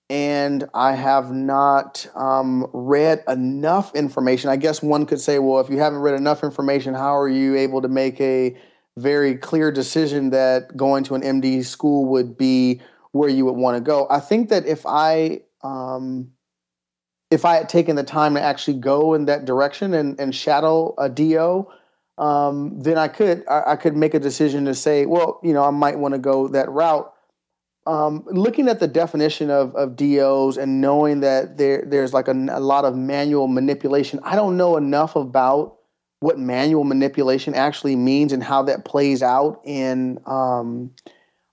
[0.08, 4.50] and I have not um, read enough information.
[4.50, 7.56] I guess one could say, well, if you haven't read enough information, how are you
[7.56, 8.56] able to make a
[8.96, 12.80] very clear decision that going to an MD school would be
[13.12, 14.06] where you would want to go?
[14.08, 16.30] I think that if I um,
[17.30, 20.94] if I had taken the time to actually go in that direction and, and shadow
[20.98, 21.66] a DO,
[22.18, 25.64] um, then I could I, I could make a decision to say, well, you know,
[25.64, 27.12] I might want to go that route.
[27.86, 32.32] Um, looking at the definition of, of DOs and knowing that there there's like a,
[32.32, 35.76] a, lot of manual manipulation, I don't know enough about
[36.20, 40.90] what manual manipulation actually means and how that plays out in um,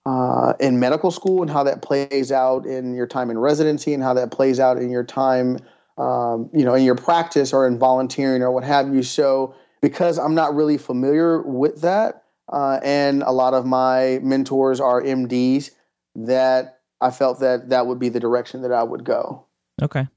[0.05, 4.03] uh, in medical school and how that plays out in your time in residency and
[4.03, 5.57] how that plays out in your time
[5.97, 9.03] um, you know in your practice or in volunteering or what have you.
[9.03, 14.79] So because I'm not really familiar with that, uh, and a lot of my mentors
[14.79, 15.71] are MDs
[16.15, 19.45] that I felt that that would be the direction that I would go.
[19.81, 20.07] Okay.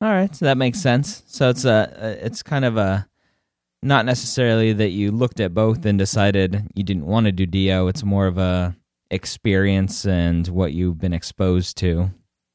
[0.00, 1.24] All right, so that makes sense.
[1.26, 3.08] So it's a it's kind of a
[3.82, 7.88] not necessarily that you looked at both and decided you didn't want to do DO.
[7.88, 8.76] It's more of a
[9.10, 12.10] experience and what you've been exposed to.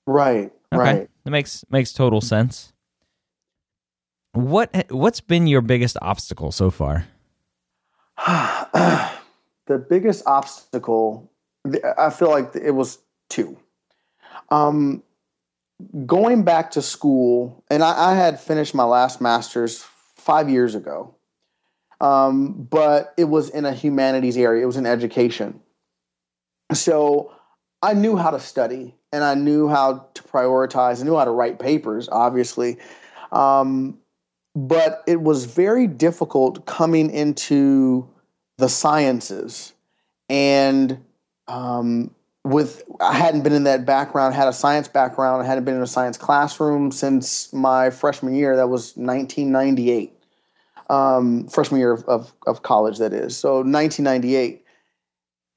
[0.05, 0.51] Right.
[0.73, 0.81] Okay.
[0.81, 1.09] Right.
[1.23, 2.73] That makes makes total sense.
[4.33, 7.05] What what's been your biggest obstacle so far?
[8.25, 11.31] the biggest obstacle
[11.97, 12.99] I feel like it was
[13.29, 13.57] two.
[14.49, 15.03] Um,
[16.05, 19.85] going back to school, and I, I, had finished my last master's
[20.23, 21.13] five years ago,
[21.99, 25.59] um, but it was in a humanities area, it was in education.
[26.73, 27.31] So
[27.81, 31.31] I knew how to study and I knew how to prioritize, I knew how to
[31.31, 32.77] write papers, obviously.
[33.31, 33.99] Um,
[34.55, 38.07] but it was very difficult coming into
[38.57, 39.73] the sciences
[40.29, 41.03] and
[41.47, 42.11] um,
[42.43, 45.81] with I hadn't been in that background, had a science background, I hadn't been in
[45.81, 48.55] a science classroom since my freshman year.
[48.55, 50.13] That was 1998,
[50.89, 52.97] um, freshman year of, of, of college.
[52.97, 54.65] That is so 1998,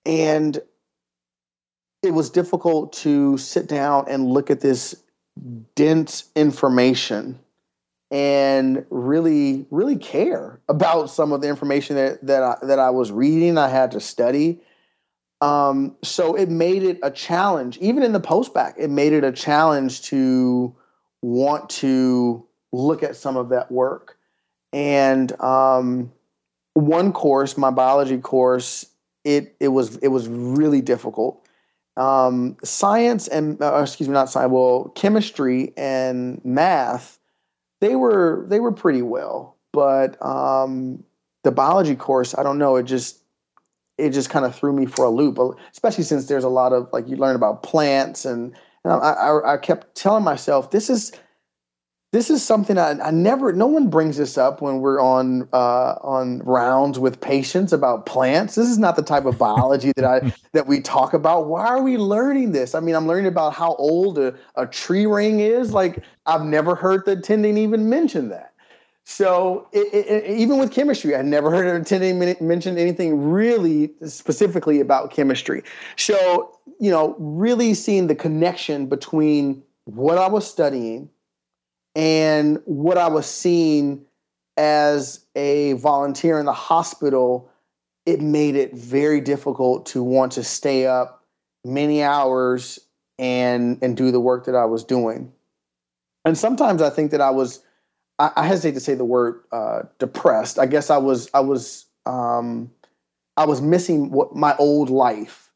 [0.05, 0.61] and
[2.03, 4.95] it was difficult to sit down and look at this
[5.75, 7.39] dense information
[8.13, 13.11] and really really care about some of the information that that I, that I was
[13.11, 13.59] reading.
[13.59, 14.61] I had to study
[15.41, 19.33] um, so it made it a challenge, even in the postbac, it made it a
[19.33, 20.75] challenge to
[21.23, 24.17] want to look at some of that work.
[24.73, 26.13] And um,
[26.75, 28.87] one course, my biology course,
[29.25, 31.43] it it was it was really difficult.
[31.97, 34.53] Um, science and uh, excuse me, not science.
[34.53, 37.19] Well, chemistry and math,
[37.81, 41.03] they were they were pretty well, but um,
[41.43, 42.77] the biology course, I don't know.
[42.77, 43.21] It just
[43.99, 45.39] it just kind of threw me for a loop,
[45.73, 49.55] especially since there's a lot of like you learn about plants and, and I, I,
[49.55, 51.13] I kept telling myself this is
[52.13, 55.97] this is something I, I never no one brings this up when we're on uh,
[56.03, 58.55] on rounds with patients about plants.
[58.55, 61.47] This is not the type of biology that I that we talk about.
[61.47, 62.75] Why are we learning this?
[62.75, 65.73] I mean, I'm learning about how old a, a tree ring is.
[65.73, 68.55] Like I've never heard the attending even mention that.
[69.09, 74.81] So it, it, even with chemistry, I never heard an attending mention anything really specifically
[74.81, 75.63] about chemistry.
[75.97, 81.09] So you know, really seeing the connection between what I was studying
[81.95, 84.05] and what I was seeing
[84.57, 87.49] as a volunteer in the hospital,
[88.07, 91.25] it made it very difficult to want to stay up
[91.65, 92.81] many hours
[93.21, 95.33] and and do the work that I was doing.
[96.25, 97.61] And sometimes I think that I was
[98.19, 100.59] I, I hesitate to say the word uh, depressed.
[100.59, 102.71] I guess I was I was um,
[103.37, 105.51] I was missing what my old life,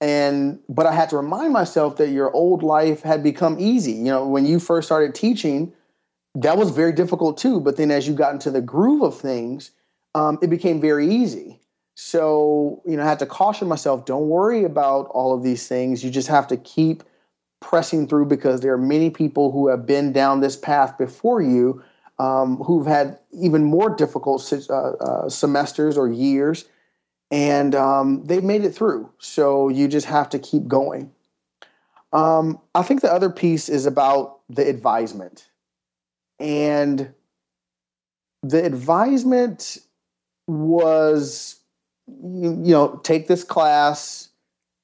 [0.00, 3.92] and but I had to remind myself that your old life had become easy.
[3.92, 5.72] You know, when you first started teaching,
[6.34, 7.60] that was very difficult too.
[7.60, 9.72] But then as you got into the groove of things,
[10.14, 11.60] um, it became very easy.
[11.96, 16.04] So you know, I had to caution myself: don't worry about all of these things.
[16.04, 17.02] You just have to keep
[17.60, 21.82] pressing through because there are many people who have been down this path before you
[22.18, 26.64] um, who've had even more difficult uh, uh, semesters or years,
[27.30, 29.10] and um, they've made it through.
[29.18, 31.10] So you just have to keep going.
[32.12, 35.48] Um, I think the other piece is about the advisement.
[36.38, 37.12] And
[38.44, 39.78] the advisement
[40.46, 41.56] was,
[42.06, 44.28] you, you know, take this class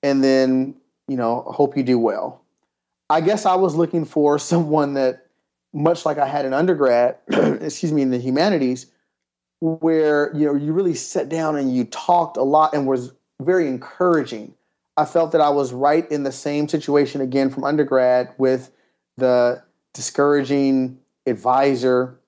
[0.03, 0.75] and then,
[1.07, 2.43] you know, hope you do well.
[3.11, 5.27] I guess I was looking for someone that
[5.73, 8.87] much like I had in undergrad, excuse me, in the humanities,
[9.61, 13.69] where you know you really sat down and you talked a lot and was very
[13.69, 14.55] encouraging.
[14.97, 18.71] I felt that I was right in the same situation again from undergrad with
[19.17, 19.63] the
[19.95, 22.19] discouraging advisor.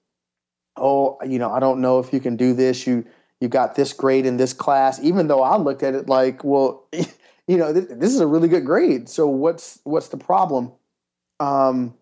[0.77, 2.87] Oh, you know, I don't know if you can do this.
[2.87, 3.05] You
[3.41, 6.87] you got this grade in this class, even though I looked at it like, well,
[7.49, 9.09] you know, this, this is a really good grade.
[9.09, 10.71] So what's what's the problem?
[11.41, 11.95] Um,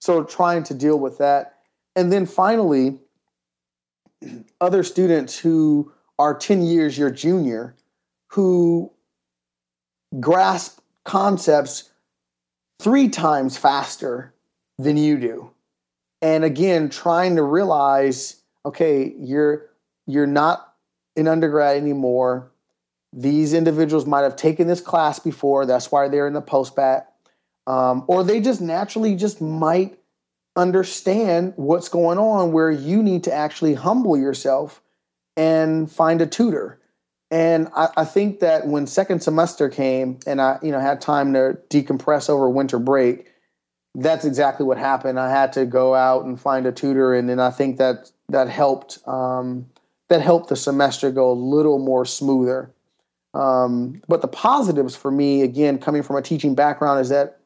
[0.00, 1.56] so trying to deal with that.
[1.94, 2.98] And then finally,
[4.60, 7.74] other students who are 10 years your junior
[8.28, 8.90] who
[10.18, 11.90] grasp concepts
[12.80, 14.34] three times faster
[14.78, 15.50] than you do.
[16.22, 19.66] And again, trying to realize, okay, you're
[20.06, 20.74] you're not
[21.16, 22.50] in undergrad anymore.
[23.12, 25.66] These individuals might have taken this class before.
[25.66, 27.09] That's why they're in the post-bac.
[27.70, 29.96] Um, or they just naturally just might
[30.56, 34.82] understand what's going on where you need to actually humble yourself
[35.36, 36.80] and find a tutor.
[37.30, 41.32] And I, I, think that when second semester came and I, you know, had time
[41.34, 43.28] to decompress over winter break,
[43.94, 45.20] that's exactly what happened.
[45.20, 48.48] I had to go out and find a tutor, and then I think that that
[48.48, 49.66] helped um,
[50.08, 52.72] that helped the semester go a little more smoother.
[53.32, 57.39] Um, but the positives for me, again, coming from a teaching background, is that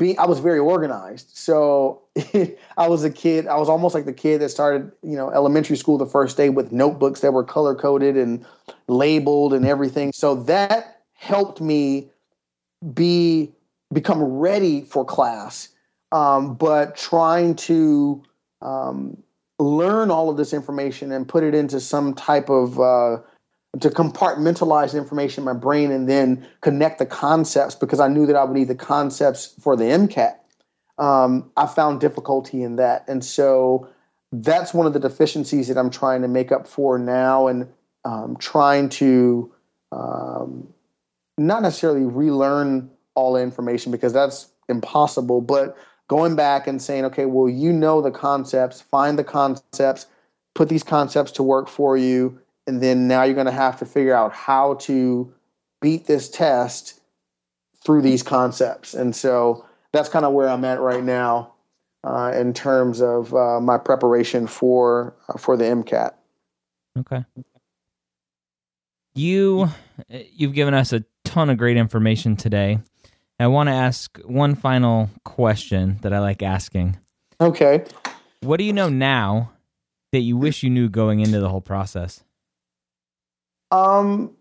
[0.00, 1.36] being I was very organized.
[1.36, 2.00] So
[2.78, 3.46] I was a kid.
[3.46, 6.48] I was almost like the kid that started, you know, elementary school the first day
[6.48, 8.44] with notebooks that were color coded and
[8.88, 10.12] labeled and everything.
[10.12, 12.08] So that helped me
[12.94, 13.52] be
[13.92, 15.68] become ready for class.
[16.12, 18.22] Um, but trying to
[18.62, 19.22] um,
[19.58, 23.18] learn all of this information and put it into some type of uh,
[23.78, 28.34] to compartmentalize information in my brain and then connect the concepts because I knew that
[28.34, 30.36] I would need the concepts for the MCAT.
[30.98, 33.04] Um, I found difficulty in that.
[33.06, 33.88] And so
[34.32, 37.68] that's one of the deficiencies that I'm trying to make up for now and
[38.04, 39.52] um, trying to
[39.92, 40.68] um,
[41.38, 45.76] not necessarily relearn all the information because that's impossible, but
[46.08, 50.06] going back and saying, okay, well, you know the concepts, find the concepts,
[50.54, 52.38] put these concepts to work for you,
[52.70, 55.32] and then now you're going to have to figure out how to
[55.80, 57.00] beat this test
[57.84, 58.94] through these concepts.
[58.94, 61.52] And so that's kind of where I'm at right now
[62.04, 66.12] uh, in terms of uh, my preparation for uh, for the MCAT.
[66.96, 67.24] Okay.
[69.16, 69.68] You
[70.08, 72.78] you've given us a ton of great information today.
[73.40, 77.00] I want to ask one final question that I like asking.
[77.40, 77.84] Okay.
[78.42, 79.50] What do you know now
[80.12, 82.22] that you wish you knew going into the whole process?
[83.70, 84.32] Um,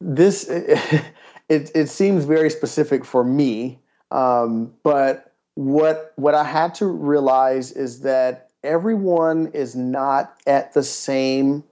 [0.00, 3.78] this it it seems very specific for me,
[4.10, 10.82] um, but what what I had to realize is that everyone is not at the
[10.82, 11.64] same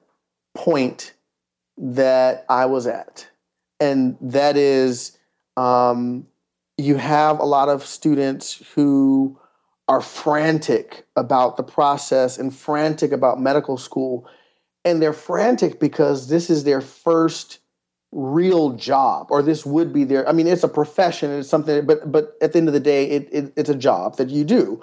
[0.54, 1.12] point
[1.76, 3.28] that I was at,
[3.80, 5.18] and that is
[5.56, 6.26] um,
[6.78, 9.38] you have a lot of students who
[9.86, 14.26] are frantic about the process and frantic about medical school
[14.84, 17.58] and they're frantic because this is their first
[18.12, 22.10] real job or this would be their i mean it's a profession it's something but
[22.10, 24.80] but at the end of the day it, it, it's a job that you do.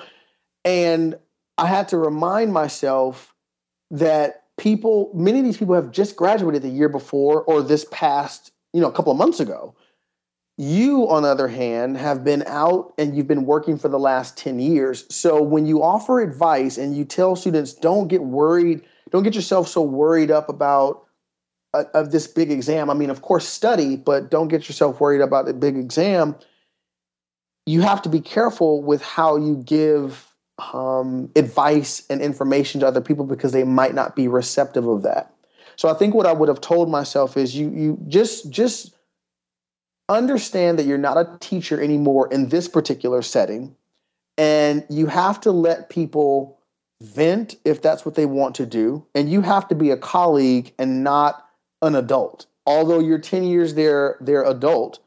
[0.66, 1.16] And
[1.58, 3.34] i had to remind myself
[3.90, 8.52] that people many of these people have just graduated the year before or this past
[8.74, 9.76] you know a couple of months ago.
[10.58, 14.38] You on the other hand have been out and you've been working for the last
[14.38, 15.06] 10 years.
[15.10, 19.68] So when you offer advice and you tell students don't get worried don't get yourself
[19.68, 21.06] so worried up about
[21.74, 22.90] uh, of this big exam.
[22.90, 26.36] I mean, of course, study, but don't get yourself worried about the big exam.
[27.66, 30.34] You have to be careful with how you give
[30.74, 35.34] um, advice and information to other people because they might not be receptive of that.
[35.76, 38.94] So I think what I would have told myself is you you just just
[40.10, 43.76] understand that you're not a teacher anymore in this particular setting
[44.38, 46.60] and you have to let people
[47.02, 49.06] vent if that's what they want to do.
[49.16, 51.48] And you have to be a colleague and not
[51.82, 52.46] an adult.
[52.66, 55.00] Although you're 10 years their their adult,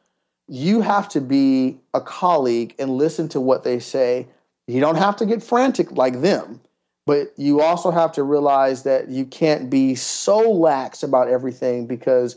[0.49, 4.27] you have to be a colleague and listen to what they say.
[4.67, 6.61] You don't have to get frantic like them,
[7.07, 12.37] but you also have to realize that you can't be so lax about everything because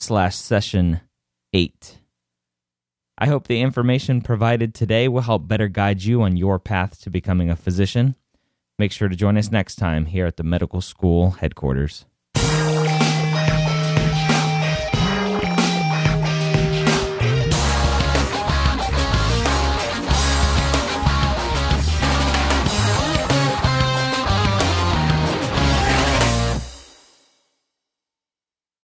[0.00, 1.00] slash session
[1.52, 1.98] 8.
[3.22, 7.08] I hope the information provided today will help better guide you on your path to
[7.08, 8.16] becoming a physician.
[8.80, 12.04] Make sure to join us next time here at the medical school headquarters.